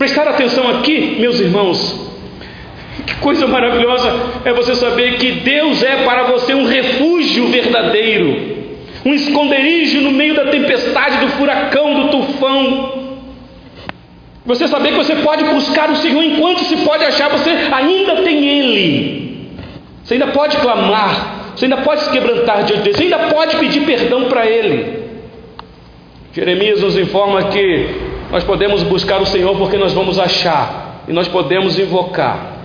Prestar 0.00 0.26
atenção 0.28 0.66
aqui, 0.78 1.18
meus 1.20 1.38
irmãos. 1.38 1.94
Que 3.06 3.16
coisa 3.16 3.46
maravilhosa 3.46 4.10
é 4.46 4.52
você 4.54 4.74
saber 4.74 5.18
que 5.18 5.30
Deus 5.30 5.82
é 5.82 6.04
para 6.04 6.22
você 6.22 6.54
um 6.54 6.64
refúgio 6.64 7.48
verdadeiro, 7.48 8.59
um 9.04 9.14
esconderijo 9.14 10.00
no 10.00 10.10
meio 10.10 10.34
da 10.34 10.46
tempestade, 10.46 11.18
do 11.18 11.28
furacão, 11.30 11.94
do 11.94 12.08
tufão. 12.10 13.00
Você 14.44 14.68
saber 14.68 14.90
que 14.90 14.96
você 14.96 15.16
pode 15.16 15.44
buscar 15.44 15.90
o 15.90 15.96
Senhor 15.96 16.22
enquanto 16.22 16.64
se 16.64 16.76
pode 16.78 17.04
achar, 17.04 17.30
você 17.30 17.50
ainda 17.50 18.22
tem 18.22 18.46
Ele. 18.46 19.50
Você 20.02 20.14
ainda 20.14 20.28
pode 20.28 20.56
clamar, 20.56 21.52
você 21.54 21.66
ainda 21.66 21.78
pode 21.78 22.02
se 22.02 22.10
quebrantar 22.10 22.64
diante 22.64 22.82
dele, 22.82 22.96
você 22.96 23.02
ainda 23.04 23.18
pode 23.30 23.56
pedir 23.56 23.84
perdão 23.84 24.24
para 24.24 24.46
Ele. 24.46 25.00
Jeremias 26.32 26.80
nos 26.80 26.96
informa 26.96 27.44
que 27.44 27.88
nós 28.30 28.44
podemos 28.44 28.82
buscar 28.82 29.20
o 29.20 29.26
Senhor 29.26 29.56
porque 29.56 29.76
nós 29.76 29.92
vamos 29.92 30.18
achar 30.18 31.02
e 31.08 31.12
nós 31.12 31.28
podemos 31.28 31.78
invocar. 31.78 32.58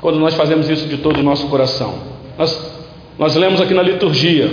Quando 0.00 0.18
nós 0.18 0.34
fazemos 0.34 0.68
isso 0.68 0.86
de 0.86 0.98
todo 0.98 1.18
o 1.18 1.22
nosso 1.22 1.48
coração, 1.48 1.94
nós, 2.36 2.77
nós 3.18 3.34
lemos 3.34 3.60
aqui 3.60 3.74
na 3.74 3.82
liturgia: 3.82 4.48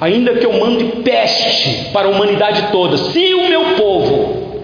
ainda 0.00 0.34
que 0.34 0.46
eu 0.46 0.52
mande 0.52 0.84
peste 1.02 1.90
para 1.92 2.06
a 2.06 2.10
humanidade 2.10 2.68
toda, 2.70 2.96
se 2.96 3.34
o 3.34 3.48
meu 3.48 3.76
povo, 3.76 4.60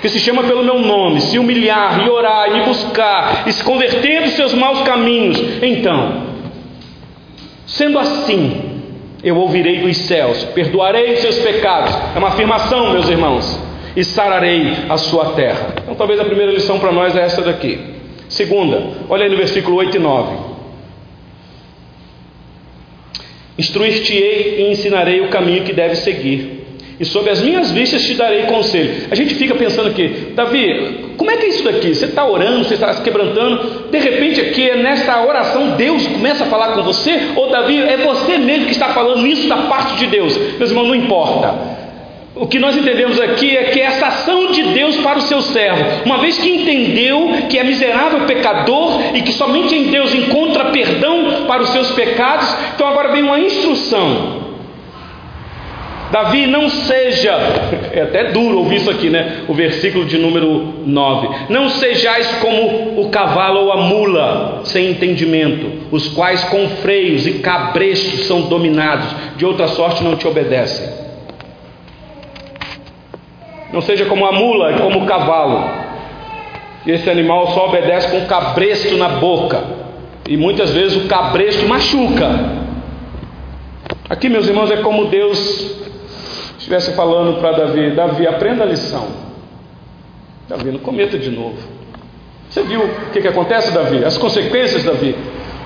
que 0.00 0.08
se 0.08 0.18
chama 0.18 0.42
pelo 0.44 0.64
meu 0.64 0.78
nome, 0.78 1.20
se 1.20 1.38
humilhar 1.38 2.04
e 2.06 2.08
orar 2.08 2.48
e 2.48 2.54
me 2.54 2.64
buscar 2.64 3.44
e 3.46 3.52
se 3.52 3.62
converter 3.62 4.22
dos 4.22 4.32
seus 4.32 4.54
maus 4.54 4.80
caminhos, 4.82 5.38
então, 5.62 6.22
sendo 7.66 7.98
assim, 7.98 8.70
eu 9.22 9.36
ouvirei 9.36 9.80
dos 9.80 9.96
céus, 9.98 10.42
perdoarei 10.54 11.12
os 11.12 11.20
seus 11.20 11.38
pecados. 11.40 11.94
É 12.14 12.18
uma 12.18 12.28
afirmação, 12.28 12.92
meus 12.92 13.08
irmãos, 13.08 13.60
e 13.94 14.02
sararei 14.02 14.72
a 14.88 14.96
sua 14.96 15.32
terra. 15.32 15.74
Então, 15.82 15.94
talvez 15.94 16.18
a 16.18 16.24
primeira 16.24 16.52
lição 16.52 16.78
para 16.78 16.90
nós 16.90 17.14
é 17.14 17.20
essa 17.20 17.42
daqui. 17.42 17.78
Segunda, 18.28 18.82
olha 19.10 19.24
aí 19.24 19.30
no 19.30 19.36
versículo 19.36 19.76
8 19.76 19.96
e 19.96 20.00
9. 20.00 20.49
Instruir-te-ei 23.60 24.56
e 24.58 24.72
ensinarei 24.72 25.20
o 25.20 25.28
caminho 25.28 25.62
que 25.64 25.72
deves 25.72 25.98
seguir 25.98 26.60
e 27.00 27.04
sob 27.06 27.30
as 27.30 27.40
minhas 27.40 27.70
vistas 27.70 28.02
te 28.02 28.12
darei 28.12 28.42
conselho. 28.42 29.06
A 29.10 29.14
gente 29.14 29.34
fica 29.34 29.54
pensando 29.54 29.88
aqui, 29.88 30.06
Davi, 30.34 31.14
como 31.16 31.30
é 31.30 31.36
que 31.38 31.46
é 31.46 31.48
isso 31.48 31.64
daqui? 31.64 31.94
Você 31.94 32.04
está 32.04 32.26
orando, 32.26 32.62
você 32.62 32.74
está 32.74 32.92
se 32.92 33.00
quebrantando, 33.00 33.88
de 33.90 33.98
repente 33.98 34.38
aqui, 34.38 34.70
nessa 34.76 35.24
oração, 35.24 35.76
Deus 35.78 36.06
começa 36.06 36.44
a 36.44 36.46
falar 36.48 36.74
com 36.74 36.82
você, 36.82 37.18
ou 37.36 37.48
Davi, 37.48 37.80
é 37.80 37.96
você 37.96 38.36
mesmo 38.36 38.66
que 38.66 38.72
está 38.72 38.90
falando 38.90 39.26
isso 39.26 39.48
da 39.48 39.56
parte 39.62 39.96
de 39.96 40.08
Deus. 40.08 40.36
Meus 40.58 40.68
irmãos, 40.68 40.88
não 40.88 40.94
importa. 40.94 41.69
O 42.40 42.46
que 42.46 42.58
nós 42.58 42.76
entendemos 42.76 43.20
aqui 43.20 43.56
é 43.56 43.64
que 43.64 43.80
essa 43.80 44.06
ação 44.06 44.50
de 44.50 44.62
Deus 44.62 44.96
para 44.96 45.18
o 45.18 45.22
seu 45.22 45.42
servo, 45.42 45.84
uma 46.06 46.18
vez 46.18 46.38
que 46.38 46.48
entendeu 46.48 47.46
que 47.48 47.58
é 47.58 47.62
miserável 47.62 48.20
pecador 48.26 49.14
e 49.14 49.20
que 49.20 49.32
somente 49.32 49.74
em 49.74 49.90
Deus 49.90 50.14
encontra 50.14 50.70
perdão 50.70 51.44
para 51.46 51.62
os 51.62 51.68
seus 51.68 51.90
pecados, 51.90 52.48
então 52.74 52.88
agora 52.88 53.12
vem 53.12 53.22
uma 53.22 53.38
instrução 53.38 54.40
Davi, 56.10 56.46
não 56.46 56.68
seja, 56.68 57.32
é 57.92 58.02
até 58.02 58.24
duro 58.32 58.58
ouvir 58.58 58.76
isso 58.76 58.90
aqui, 58.90 59.08
né? 59.08 59.42
O 59.46 59.54
versículo 59.54 60.04
de 60.04 60.18
número 60.18 60.74
9: 60.84 61.28
Não 61.48 61.68
sejais 61.68 62.26
como 62.40 63.00
o 63.00 63.08
cavalo 63.10 63.60
ou 63.60 63.72
a 63.72 63.76
mula, 63.76 64.62
sem 64.64 64.90
entendimento, 64.90 65.70
os 65.90 66.08
quais 66.08 66.42
com 66.44 66.68
freios 66.82 67.26
e 67.26 67.34
cabrestos 67.34 68.26
são 68.26 68.42
dominados, 68.42 69.06
de 69.36 69.46
outra 69.46 69.68
sorte 69.68 70.02
não 70.02 70.16
te 70.16 70.26
obedecem. 70.26 70.99
Não 73.72 73.80
seja 73.80 74.04
como 74.06 74.26
a 74.26 74.32
mula 74.32 74.74
como 74.78 75.04
o 75.04 75.06
cavalo, 75.06 75.80
esse 76.86 77.08
animal 77.10 77.48
só 77.48 77.68
obedece 77.68 78.10
com 78.10 78.26
cabresto 78.26 78.96
na 78.96 79.08
boca, 79.08 79.62
e 80.28 80.36
muitas 80.36 80.70
vezes 80.70 81.04
o 81.04 81.08
cabresto 81.08 81.66
machuca. 81.66 82.60
Aqui, 84.08 84.28
meus 84.28 84.48
irmãos, 84.48 84.70
é 84.70 84.78
como 84.78 85.06
Deus 85.06 85.76
estivesse 86.58 86.94
falando 86.94 87.40
para 87.40 87.52
Davi: 87.52 87.90
Davi, 87.90 88.26
aprenda 88.26 88.64
a 88.64 88.66
lição. 88.66 89.06
Davi, 90.48 90.70
não 90.72 90.80
cometa 90.80 91.18
de 91.18 91.30
novo. 91.30 91.58
Você 92.48 92.62
viu 92.62 92.80
o 92.80 93.10
que, 93.12 93.20
que 93.20 93.28
acontece, 93.28 93.72
Davi? 93.72 94.04
As 94.04 94.18
consequências, 94.18 94.82
Davi. 94.82 95.14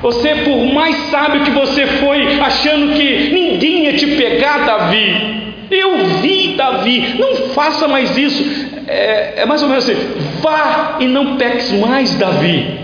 Você, 0.03 0.35
por 0.35 0.59
mais 0.75 0.95
sábio 1.11 1.45
que 1.45 1.51
você 1.51 1.87
foi, 1.87 2.39
achando 2.39 2.95
que 2.95 3.31
ninguém 3.33 3.85
ia 3.85 3.97
te 3.97 4.07
pegar, 4.17 4.67
Davi. 4.67 5.44
Eu 5.71 6.07
vi, 6.21 6.55
Davi. 6.57 7.15
Não 7.19 7.49
faça 7.49 7.89
mais 7.89 8.17
isso. 8.17 8.43
É, 8.87 9.43
é 9.43 9.47
mais 9.47 9.63
ou 9.63 9.69
menos 9.69 9.89
assim: 9.89 9.97
vá 10.41 10.97
e 11.01 11.07
não 11.07 11.37
peques 11.37 11.73
mais, 11.73 12.15
Davi. 12.17 12.81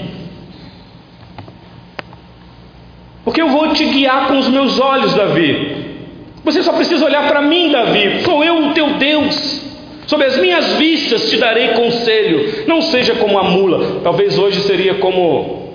Porque 3.25 3.41
eu 3.41 3.49
vou 3.49 3.73
te 3.73 3.85
guiar 3.85 4.29
com 4.29 4.39
os 4.39 4.49
meus 4.49 4.81
olhos, 4.81 5.15
Davi. 5.15 5.81
Você 6.45 6.63
só 6.63 6.73
precisa 6.73 7.05
olhar 7.05 7.29
para 7.29 7.43
mim, 7.43 7.71
Davi. 7.71 8.23
Sou 8.25 8.43
eu 8.43 8.69
o 8.69 8.73
teu 8.73 8.95
Deus. 8.95 9.61
Sob 10.07 10.25
as 10.25 10.39
minhas 10.39 10.73
vistas 10.73 11.31
te 11.31 11.37
darei 11.37 11.69
conselho. 11.69 12.65
Não 12.67 12.81
seja 12.81 13.15
como 13.15 13.39
a 13.39 13.45
mula. 13.45 14.01
Talvez 14.03 14.39
hoje 14.39 14.61
seria 14.63 14.95
como 14.95 15.71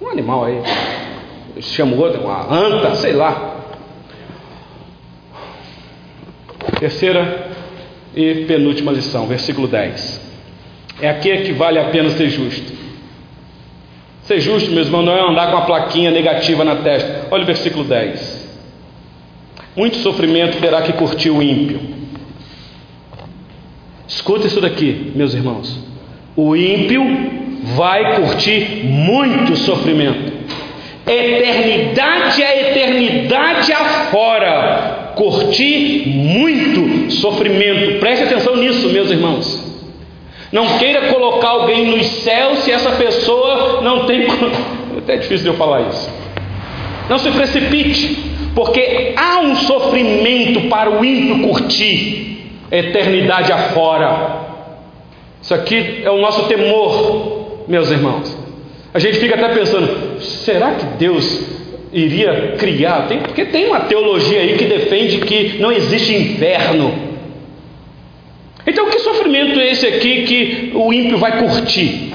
um 0.00 0.08
animal 0.08 0.44
aí. 0.44 0.60
Chama 1.60 1.96
outro, 1.96 2.20
uma 2.20 2.52
anta, 2.52 2.94
sei 2.96 3.12
lá. 3.12 3.53
Terceira 6.84 7.48
e 8.14 8.44
penúltima 8.44 8.92
lição, 8.92 9.26
versículo 9.26 9.66
10. 9.66 10.20
É 11.00 11.08
aqui 11.08 11.34
que 11.38 11.52
vale 11.54 11.78
a 11.78 11.84
pena 11.84 12.10
ser 12.10 12.28
justo. 12.28 12.74
Ser 14.24 14.38
justo, 14.38 14.70
meu 14.70 14.84
irmão, 14.84 15.00
não 15.00 15.16
é 15.16 15.30
andar 15.30 15.50
com 15.50 15.56
a 15.56 15.60
plaquinha 15.62 16.10
negativa 16.10 16.62
na 16.62 16.76
testa. 16.76 17.28
Olha 17.30 17.42
o 17.42 17.46
versículo 17.46 17.84
10. 17.84 18.58
Muito 19.74 19.96
sofrimento 19.96 20.60
terá 20.60 20.82
que 20.82 20.92
curtir 20.92 21.30
o 21.30 21.42
ímpio. 21.42 21.80
Escuta 24.06 24.46
isso 24.46 24.60
daqui, 24.60 25.10
meus 25.14 25.32
irmãos. 25.32 25.82
O 26.36 26.54
ímpio 26.54 27.02
vai 27.76 28.16
curtir 28.16 28.84
muito 28.84 29.56
sofrimento. 29.56 30.34
Eternidade 31.06 32.42
a 32.42 32.56
eternidade 32.60 33.72
afora. 33.72 34.83
Curtir 35.14 36.08
muito 36.08 37.12
sofrimento. 37.12 38.00
Preste 38.00 38.24
atenção 38.24 38.56
nisso, 38.56 38.88
meus 38.88 39.10
irmãos. 39.10 39.62
Não 40.52 40.78
queira 40.78 41.08
colocar 41.08 41.48
alguém 41.48 41.96
nos 41.96 42.06
céus 42.06 42.60
se 42.60 42.70
essa 42.70 42.92
pessoa 42.92 43.80
não 43.82 44.06
tem. 44.06 44.26
É 44.94 44.98
até 44.98 45.16
difícil 45.16 45.42
de 45.42 45.48
eu 45.48 45.54
falar 45.54 45.88
isso. 45.88 46.08
Não 47.10 47.18
se 47.18 47.28
precipite. 47.32 48.16
Porque 48.54 49.12
há 49.16 49.40
um 49.40 49.56
sofrimento 49.56 50.68
para 50.68 50.88
o 50.88 51.04
ímpio 51.04 51.48
curtir, 51.48 52.52
eternidade 52.70 53.50
afora. 53.50 54.44
Isso 55.42 55.52
aqui 55.52 56.02
é 56.04 56.10
o 56.10 56.18
nosso 56.18 56.44
temor, 56.44 57.64
meus 57.66 57.90
irmãos. 57.90 58.36
A 58.94 59.00
gente 59.00 59.18
fica 59.18 59.34
até 59.34 59.48
pensando: 59.48 60.20
será 60.20 60.72
que 60.74 60.86
Deus 60.98 61.63
iria 61.94 62.56
criar? 62.58 63.06
Tem, 63.06 63.20
porque 63.20 63.44
tem 63.46 63.66
uma 63.66 63.80
teologia 63.80 64.40
aí 64.40 64.56
que 64.58 64.64
defende 64.64 65.18
que 65.18 65.58
não 65.58 65.70
existe 65.70 66.12
inferno. 66.12 66.92
Então, 68.66 68.90
que 68.90 68.98
sofrimento 68.98 69.60
é 69.60 69.70
esse 69.70 69.86
aqui 69.86 70.22
que 70.24 70.72
o 70.74 70.92
ímpio 70.92 71.18
vai 71.18 71.38
curtir? 71.38 72.12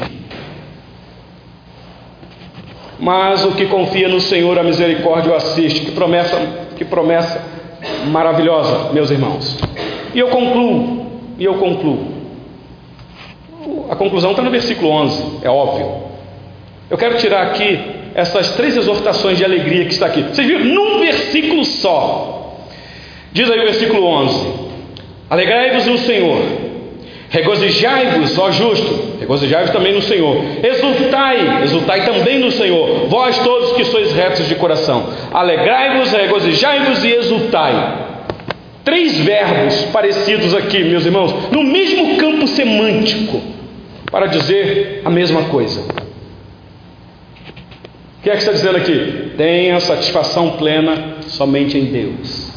Mas 2.99 3.45
o 3.45 3.53
que 3.53 3.65
confia 3.67 4.09
no 4.09 4.19
Senhor, 4.19 4.59
a 4.59 4.63
misericórdia 4.63 5.31
o 5.31 5.35
assiste. 5.35 5.81
Que 5.81 5.91
promessa, 5.91 6.37
que 6.75 6.83
promessa 6.83 7.41
maravilhosa, 8.07 8.91
meus 8.91 9.09
irmãos. 9.09 9.57
E 10.13 10.19
eu 10.19 10.27
concluo, 10.27 11.05
e 11.37 11.45
eu 11.45 11.53
concluo. 11.55 12.19
A 13.89 13.95
conclusão 13.95 14.31
está 14.31 14.43
no 14.43 14.51
versículo 14.51 14.89
11, 14.89 15.39
é 15.43 15.49
óbvio. 15.49 16.09
Eu 16.89 16.97
quero 16.97 17.17
tirar 17.17 17.43
aqui 17.43 17.98
essas 18.15 18.55
três 18.55 18.75
exortações 18.75 19.37
de 19.37 19.45
alegria 19.45 19.85
que 19.85 19.93
está 19.93 20.07
aqui. 20.07 20.23
Vocês 20.23 20.47
viram? 20.47 20.65
Num 20.65 20.99
versículo 20.99 21.63
só. 21.65 22.57
Diz 23.31 23.49
aí 23.49 23.59
o 23.59 23.63
versículo 23.63 24.05
11: 24.05 24.47
Alegrai-vos 25.29 25.85
no 25.85 25.97
Senhor, 25.99 26.39
Regozijai-vos, 27.29 28.37
ó 28.39 28.51
justo, 28.51 29.17
regozijai-vos 29.19 29.69
também 29.69 29.93
no 29.93 30.01
Senhor. 30.01 30.43
Exultai, 30.63 31.63
exultai 31.63 32.03
também 32.03 32.39
no 32.39 32.51
Senhor, 32.51 33.07
vós 33.07 33.37
todos 33.39 33.73
que 33.73 33.85
sois 33.85 34.11
retos 34.13 34.47
de 34.47 34.55
coração. 34.55 35.09
Alegrai-vos, 35.31 36.11
regozijai-vos 36.11 37.03
e 37.03 37.11
exultai. 37.13 38.07
Três 38.83 39.19
verbos 39.19 39.75
parecidos 39.93 40.55
aqui, 40.55 40.83
meus 40.83 41.05
irmãos, 41.05 41.51
no 41.51 41.63
mesmo 41.63 42.17
campo 42.17 42.47
semântico, 42.47 43.39
para 44.11 44.25
dizer 44.25 45.03
a 45.05 45.09
mesma 45.11 45.43
coisa. 45.43 46.08
O 48.19 48.21
que 48.21 48.29
é 48.29 48.33
que 48.33 48.39
está 48.39 48.51
dizendo 48.51 48.75
aqui? 48.75 49.31
Tenha 49.37 49.79
satisfação 49.79 50.51
plena 50.57 51.15
somente 51.27 51.77
em 51.77 51.85
Deus. 51.85 52.49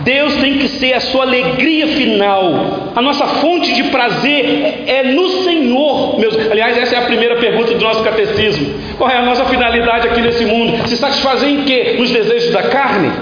Deus 0.00 0.36
tem 0.36 0.58
que 0.58 0.66
ser 0.66 0.92
a 0.94 1.00
sua 1.00 1.22
alegria 1.22 1.86
final. 1.86 2.92
A 2.96 3.00
nossa 3.00 3.24
fonte 3.26 3.72
de 3.74 3.84
prazer 3.84 4.84
é 4.88 5.04
no 5.04 5.28
Senhor, 5.44 6.18
meus. 6.18 6.36
Aliás, 6.50 6.76
essa 6.76 6.96
é 6.96 6.98
a 6.98 7.02
primeira 7.02 7.36
pergunta 7.36 7.74
do 7.74 7.84
nosso 7.84 8.02
catecismo. 8.02 8.74
Qual 8.96 9.08
é 9.08 9.16
a 9.16 9.22
nossa 9.22 9.44
finalidade 9.44 10.08
aqui 10.08 10.20
nesse 10.20 10.44
mundo? 10.44 10.88
Se 10.88 10.96
satisfazer 10.96 11.48
em 11.48 11.64
quê? 11.64 11.94
Nos 11.96 12.10
desejos 12.10 12.52
da 12.52 12.64
carne? 12.64 13.12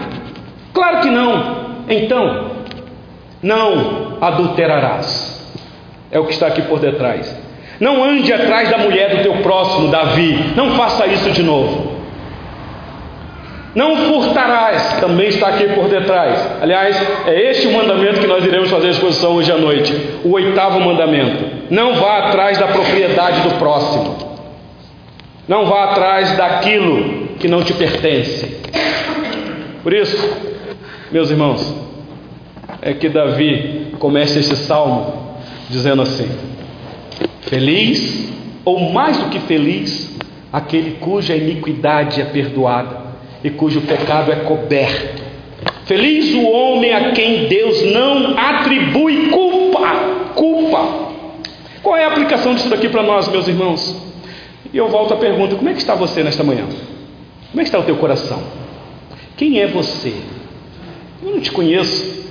Claro 0.73 1.01
que 1.01 1.11
não. 1.11 1.67
Então, 1.91 2.53
não 3.43 4.17
adulterarás. 4.21 5.37
É 6.11 6.19
o 6.19 6.25
que 6.25 6.33
está 6.33 6.47
aqui 6.47 6.63
por 6.63 6.79
detrás. 6.79 7.46
Não 7.79 8.03
ande 8.03 8.33
atrás 8.33 8.71
da 8.71 8.79
mulher 8.79 9.17
do 9.17 9.23
teu 9.23 9.35
próximo, 9.43 9.89
Davi. 9.89 10.53
Não 10.57 10.75
faça 10.77 11.07
isso 11.07 11.31
de 11.31 11.43
novo. 11.43 11.97
Não 13.75 13.95
furtarás, 14.07 15.01
também 15.01 15.29
está 15.29 15.49
aqui 15.49 15.69
por 15.75 15.87
detrás. 15.87 16.63
Aliás, 16.63 16.97
é 17.27 17.51
este 17.51 17.67
o 17.67 17.73
mandamento 17.73 18.21
que 18.21 18.27
nós 18.27 18.43
iremos 18.43 18.71
fazer 18.71 18.87
a 18.87 18.91
exposição 18.91 19.35
hoje 19.35 19.53
à 19.53 19.59
noite. 19.59 19.95
O 20.25 20.33
oitavo 20.33 20.81
mandamento. 20.81 21.45
Não 21.69 21.95
vá 21.97 22.21
atrás 22.21 22.57
da 22.57 22.69
propriedade 22.69 23.43
do 23.43 23.59
próximo. 23.59 24.17
Não 25.47 25.67
vá 25.67 25.85
atrás 25.85 26.35
daquilo 26.39 27.37
que 27.39 27.49
não 27.49 27.63
te 27.63 27.75
pertence. 27.75 28.63
Por 29.83 29.93
isso, 29.93 30.27
meus 31.13 31.31
irmãos, 31.31 31.75
é 32.81 32.95
que 32.95 33.11
Davi 33.11 33.95
começa 33.99 34.39
este 34.39 34.57
salmo 34.57 35.37
dizendo 35.69 36.01
assim: 36.01 36.31
Feliz, 37.47 38.29
ou 38.65 38.93
mais 38.93 39.17
do 39.19 39.29
que 39.29 39.39
feliz, 39.41 40.17
aquele 40.53 40.93
cuja 40.99 41.37
iniquidade 41.37 42.21
é 42.21 42.25
perdoada 42.25 43.07
e 43.43 43.51
cujo 43.51 43.81
pecado 43.83 44.33
é 44.33 44.37
coberto. 44.37 45.23
Feliz 45.85 46.35
o 46.35 46.45
homem 46.45 46.93
a 46.93 47.13
quem 47.13 47.47
Deus 47.47 47.83
não 47.93 48.37
atribui 48.37 49.29
culpa. 49.29 49.81
Culpa. 50.35 51.07
Qual 51.83 51.97
é 51.97 52.05
a 52.05 52.09
aplicação 52.09 52.55
disso 52.55 52.69
daqui 52.69 52.89
para 52.89 53.05
nós, 53.05 53.29
meus 53.29 53.47
irmãos? 53.47 53.95
E 54.73 54.77
eu 54.77 54.89
volto 54.89 55.15
à 55.15 55.17
pergunta: 55.17 55.55
como 55.55 55.69
é 55.69 55.73
que 55.73 55.79
está 55.79 55.95
você 55.95 56.25
nesta 56.25 56.43
manhã? 56.43 56.65
Como 57.51 57.61
é 57.61 57.63
que 57.63 57.69
está 57.69 57.79
o 57.79 57.85
teu 57.85 57.97
coração? 57.97 58.43
Quem 59.37 59.61
é 59.61 59.69
você? 59.69 60.15
Eu 61.23 61.31
não 61.31 61.41
te 61.41 61.53
conheço. 61.53 62.27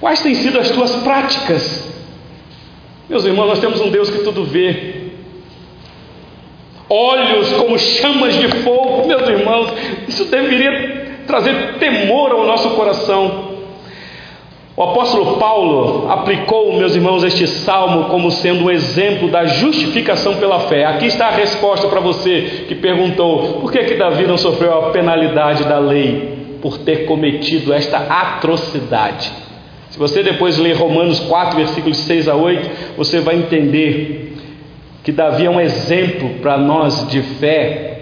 Quais 0.00 0.20
têm 0.20 0.34
sido 0.34 0.58
as 0.58 0.70
tuas 0.70 0.96
práticas? 0.96 1.89
Meus 3.10 3.24
irmãos, 3.24 3.48
nós 3.48 3.58
temos 3.58 3.80
um 3.80 3.90
Deus 3.90 4.08
que 4.08 4.22
tudo 4.22 4.44
vê, 4.44 5.10
olhos 6.88 7.52
como 7.54 7.78
chamas 7.78 8.34
de 8.36 8.48
fogo, 8.62 9.06
meus 9.06 9.28
irmãos, 9.28 9.68
isso 10.08 10.24
deveria 10.26 11.22
trazer 11.26 11.74
temor 11.80 12.30
ao 12.30 12.46
nosso 12.46 12.70
coração. 12.70 13.50
O 14.76 14.82
apóstolo 14.82 15.36
Paulo 15.38 16.08
aplicou, 16.08 16.72
meus 16.78 16.94
irmãos, 16.94 17.22
este 17.24 17.46
salmo 17.46 18.04
como 18.04 18.30
sendo 18.30 18.64
um 18.64 18.70
exemplo 18.70 19.28
da 19.28 19.44
justificação 19.44 20.36
pela 20.36 20.60
fé. 20.60 20.86
Aqui 20.86 21.06
está 21.06 21.26
a 21.26 21.32
resposta 21.32 21.88
para 21.88 22.00
você 22.00 22.64
que 22.66 22.76
perguntou: 22.76 23.60
por 23.60 23.70
que, 23.70 23.84
que 23.84 23.94
Davi 23.96 24.24
não 24.24 24.38
sofreu 24.38 24.72
a 24.72 24.90
penalidade 24.90 25.64
da 25.64 25.78
lei? 25.78 26.38
por 26.60 26.78
ter 26.78 27.06
cometido 27.06 27.72
esta 27.72 27.98
atrocidade. 27.98 29.32
Se 29.90 29.98
você 29.98 30.22
depois 30.22 30.56
ler 30.56 30.76
Romanos 30.76 31.18
4, 31.20 31.56
versículos 31.56 31.98
6 31.98 32.28
a 32.28 32.36
8, 32.36 32.70
você 32.96 33.20
vai 33.20 33.36
entender 33.36 34.36
que 35.02 35.10
Davi 35.10 35.46
é 35.46 35.50
um 35.50 35.60
exemplo 35.60 36.30
para 36.40 36.56
nós 36.56 37.08
de 37.08 37.20
fé. 37.20 37.98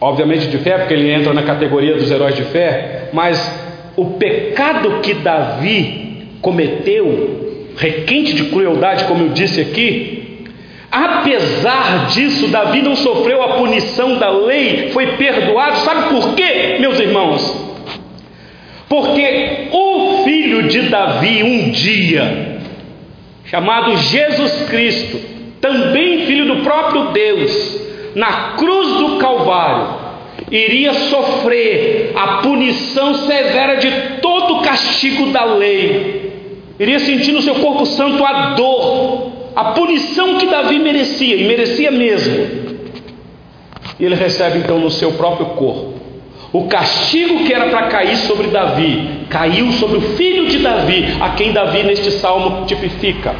Obviamente 0.00 0.48
de 0.48 0.58
fé, 0.58 0.78
porque 0.78 0.94
ele 0.94 1.12
entra 1.12 1.32
na 1.32 1.42
categoria 1.42 1.94
dos 1.94 2.10
heróis 2.10 2.34
de 2.34 2.42
fé, 2.42 3.10
mas 3.12 3.38
o 3.96 4.06
pecado 4.06 5.00
que 5.00 5.14
Davi 5.14 6.28
cometeu, 6.40 7.70
requinte 7.76 8.32
de 8.34 8.44
crueldade, 8.44 9.04
como 9.04 9.24
eu 9.24 9.28
disse 9.28 9.60
aqui, 9.60 10.44
apesar 10.90 12.06
disso, 12.08 12.48
Davi 12.48 12.82
não 12.82 12.96
sofreu 12.96 13.42
a 13.42 13.56
punição 13.56 14.18
da 14.18 14.30
lei, 14.30 14.90
foi 14.90 15.06
perdoado. 15.16 15.76
Sabe 15.78 16.08
por 16.08 16.34
quê, 16.34 16.78
meus 16.80 16.98
irmãos? 16.98 17.67
Porque 18.88 19.68
o 19.70 20.24
filho 20.24 20.68
de 20.68 20.82
Davi, 20.88 21.42
um 21.42 21.70
dia, 21.70 22.58
chamado 23.44 23.96
Jesus 23.98 24.62
Cristo, 24.68 25.20
também 25.60 26.24
filho 26.24 26.46
do 26.46 26.62
próprio 26.62 27.08
Deus, 27.12 27.80
na 28.14 28.54
cruz 28.56 28.96
do 28.96 29.18
Calvário, 29.18 30.08
iria 30.50 30.94
sofrer 30.94 32.12
a 32.16 32.38
punição 32.38 33.14
severa 33.14 33.76
de 33.76 33.90
todo 34.22 34.56
o 34.56 34.62
castigo 34.62 35.26
da 35.26 35.44
lei, 35.44 36.32
iria 36.80 36.98
sentir 36.98 37.32
no 37.32 37.42
seu 37.42 37.56
corpo 37.56 37.84
santo 37.84 38.24
a 38.24 38.54
dor, 38.54 39.32
a 39.54 39.64
punição 39.72 40.38
que 40.38 40.46
Davi 40.46 40.78
merecia, 40.78 41.36
e 41.36 41.44
merecia 41.44 41.90
mesmo. 41.90 42.68
E 44.00 44.04
ele 44.04 44.14
recebe 44.14 44.60
então 44.60 44.78
no 44.78 44.90
seu 44.90 45.12
próprio 45.12 45.46
corpo 45.46 45.97
o 46.52 46.66
castigo 46.66 47.44
que 47.44 47.52
era 47.52 47.66
para 47.66 47.88
cair 47.88 48.16
sobre 48.16 48.48
Davi, 48.48 49.26
caiu 49.28 49.70
sobre 49.72 49.98
o 49.98 50.00
filho 50.16 50.46
de 50.46 50.58
Davi, 50.58 51.16
a 51.20 51.30
quem 51.30 51.52
Davi 51.52 51.82
neste 51.82 52.10
salmo 52.12 52.64
tipifica. 52.66 53.34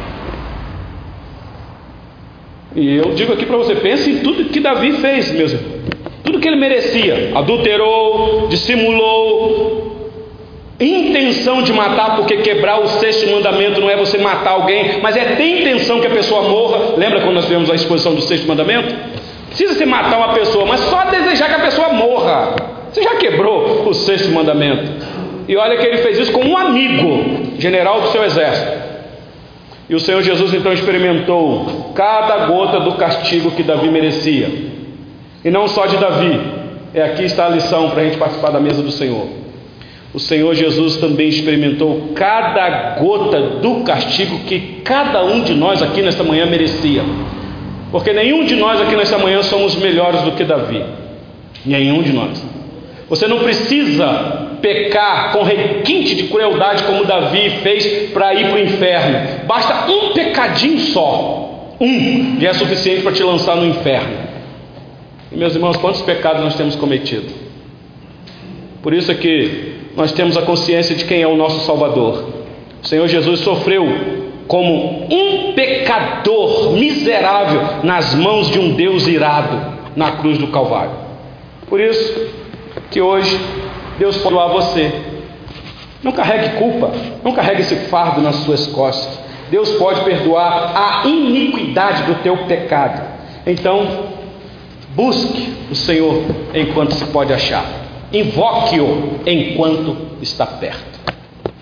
E 2.75 2.97
eu 2.97 3.13
digo 3.15 3.33
aqui 3.33 3.45
para 3.45 3.57
você: 3.57 3.75
pense 3.75 4.09
em 4.09 4.17
tudo 4.19 4.45
que 4.45 4.59
Davi 4.59 4.93
fez, 4.93 5.31
meus 5.31 5.53
irmãos. 5.53 5.79
Tudo 6.23 6.39
que 6.39 6.47
ele 6.47 6.57
merecia: 6.57 7.31
adulterou, 7.33 8.47
dissimulou, 8.47 10.11
intenção 10.79 11.63
de 11.63 11.73
matar, 11.73 12.15
porque 12.15 12.37
quebrar 12.37 12.79
o 12.79 12.87
sexto 12.87 13.27
mandamento 13.31 13.81
não 13.81 13.89
é 13.89 13.95
você 13.95 14.19
matar 14.19 14.51
alguém, 14.51 14.99
mas 15.01 15.17
é 15.17 15.35
ter 15.35 15.61
intenção 15.61 15.99
que 15.99 16.05
a 16.05 16.11
pessoa 16.11 16.43
morra. 16.43 16.95
Lembra 16.95 17.21
quando 17.21 17.35
nós 17.35 17.45
tivemos 17.45 17.71
a 17.71 17.75
exposição 17.75 18.13
do 18.13 18.21
sexto 18.21 18.47
mandamento? 18.47 18.93
Precisa 19.47 19.73
se 19.73 19.85
matar 19.85 20.17
uma 20.17 20.33
pessoa, 20.35 20.67
mas 20.67 20.79
só 20.81 21.05
desejar 21.05 21.47
que 21.49 21.55
a 21.55 21.59
pessoa 21.59 21.89
morra. 21.89 22.78
Você 22.91 23.03
já 23.03 23.15
quebrou 23.15 23.87
o 23.87 23.93
sexto 23.93 24.31
mandamento. 24.31 24.91
E 25.47 25.55
olha 25.55 25.77
que 25.77 25.85
ele 25.85 25.97
fez 25.97 26.19
isso 26.19 26.31
com 26.31 26.43
um 26.45 26.57
amigo, 26.57 27.57
general 27.57 28.01
do 28.01 28.07
seu 28.09 28.23
exército. 28.23 28.89
E 29.89 29.95
o 29.95 29.99
Senhor 29.99 30.21
Jesus 30.21 30.53
então 30.53 30.71
experimentou 30.71 31.91
cada 31.95 32.45
gota 32.45 32.79
do 32.79 32.93
castigo 32.93 33.51
que 33.51 33.63
Davi 33.63 33.89
merecia. 33.89 34.47
E 35.43 35.49
não 35.49 35.67
só 35.67 35.87
de 35.87 35.97
Davi. 35.97 36.39
É 36.93 37.03
aqui 37.03 37.23
está 37.23 37.45
a 37.45 37.49
lição 37.49 37.89
para 37.89 38.01
a 38.01 38.05
gente 38.05 38.17
participar 38.17 38.51
da 38.51 38.59
mesa 38.59 38.81
do 38.81 38.91
Senhor. 38.91 39.27
O 40.13 40.19
Senhor 40.19 40.53
Jesus 40.55 40.97
também 40.97 41.29
experimentou 41.29 42.09
cada 42.15 42.97
gota 42.99 43.39
do 43.39 43.83
castigo 43.83 44.39
que 44.39 44.81
cada 44.83 45.23
um 45.23 45.41
de 45.41 45.53
nós 45.53 45.83
aqui 45.83 46.01
nesta 46.01 46.23
manhã 46.23 46.47
merecia. 46.47 47.03
Porque 47.91 48.11
nenhum 48.11 48.43
de 48.45 48.55
nós 48.55 48.81
aqui 48.81 48.95
nesta 48.95 49.17
manhã 49.17 49.41
somos 49.43 49.75
melhores 49.75 50.21
do 50.21 50.31
que 50.31 50.43
Davi. 50.43 50.83
Nenhum 51.65 52.01
de 52.01 52.13
nós. 52.13 52.43
Você 53.09 53.27
não 53.27 53.39
precisa 53.39 54.49
pecar 54.61 55.31
com 55.31 55.43
requinte 55.43 56.15
de 56.15 56.23
crueldade 56.23 56.83
como 56.83 57.05
Davi 57.05 57.49
fez 57.61 58.11
para 58.11 58.33
ir 58.35 58.49
para 58.49 58.55
o 58.55 58.59
inferno. 58.59 59.45
Basta 59.47 59.91
um 59.91 60.13
pecadinho 60.13 60.79
só. 60.91 61.75
Um 61.81 62.39
já 62.39 62.49
é 62.49 62.53
suficiente 62.53 63.01
para 63.01 63.11
te 63.11 63.23
lançar 63.23 63.55
no 63.55 63.65
inferno. 63.65 64.29
E 65.31 65.35
meus 65.35 65.55
irmãos, 65.55 65.77
quantos 65.77 66.01
pecados 66.01 66.43
nós 66.43 66.55
temos 66.55 66.75
cometido? 66.75 67.27
Por 68.81 68.93
isso 68.93 69.11
é 69.11 69.15
que 69.15 69.73
nós 69.95 70.11
temos 70.11 70.37
a 70.37 70.41
consciência 70.43 70.95
de 70.95 71.05
quem 71.05 71.21
é 71.21 71.27
o 71.27 71.35
nosso 71.35 71.65
Salvador. 71.65 72.29
O 72.81 72.87
Senhor 72.87 73.07
Jesus 73.07 73.39
sofreu 73.41 73.87
como 74.47 75.07
um 75.11 75.53
pecador 75.53 76.73
miserável 76.73 77.83
nas 77.83 78.15
mãos 78.15 78.49
de 78.49 78.59
um 78.59 78.73
Deus 78.73 79.07
irado 79.07 79.79
na 79.95 80.13
cruz 80.13 80.37
do 80.37 80.47
Calvário. 80.47 80.91
Por 81.67 81.79
isso, 81.79 82.38
que 82.91 83.01
hoje 83.01 83.39
Deus 83.97 84.17
pode 84.17 84.35
doar 84.35 84.49
você. 84.49 84.91
Não 86.01 86.11
carregue 86.11 86.57
culpa, 86.57 86.91
não 87.23 87.33
carregue 87.33 87.61
esse 87.61 87.75
fardo 87.87 88.21
nas 88.21 88.35
suas 88.37 88.67
costas. 88.67 89.19
Deus 89.49 89.69
pode 89.71 90.01
perdoar 90.01 90.71
a 90.75 91.07
iniquidade 91.07 92.03
do 92.03 92.15
teu 92.21 92.37
pecado. 92.45 93.01
Então, 93.45 94.05
busque 94.95 95.53
o 95.69 95.75
Senhor 95.75 96.23
enquanto 96.53 96.93
se 96.93 97.05
pode 97.05 97.33
achar. 97.33 97.65
Invoque-o 98.13 99.19
enquanto 99.25 99.97
está 100.21 100.45
perto. 100.45 100.99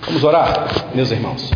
Vamos 0.06 0.24
orar, 0.24 0.68
meus 0.94 1.12
irmãos. 1.12 1.52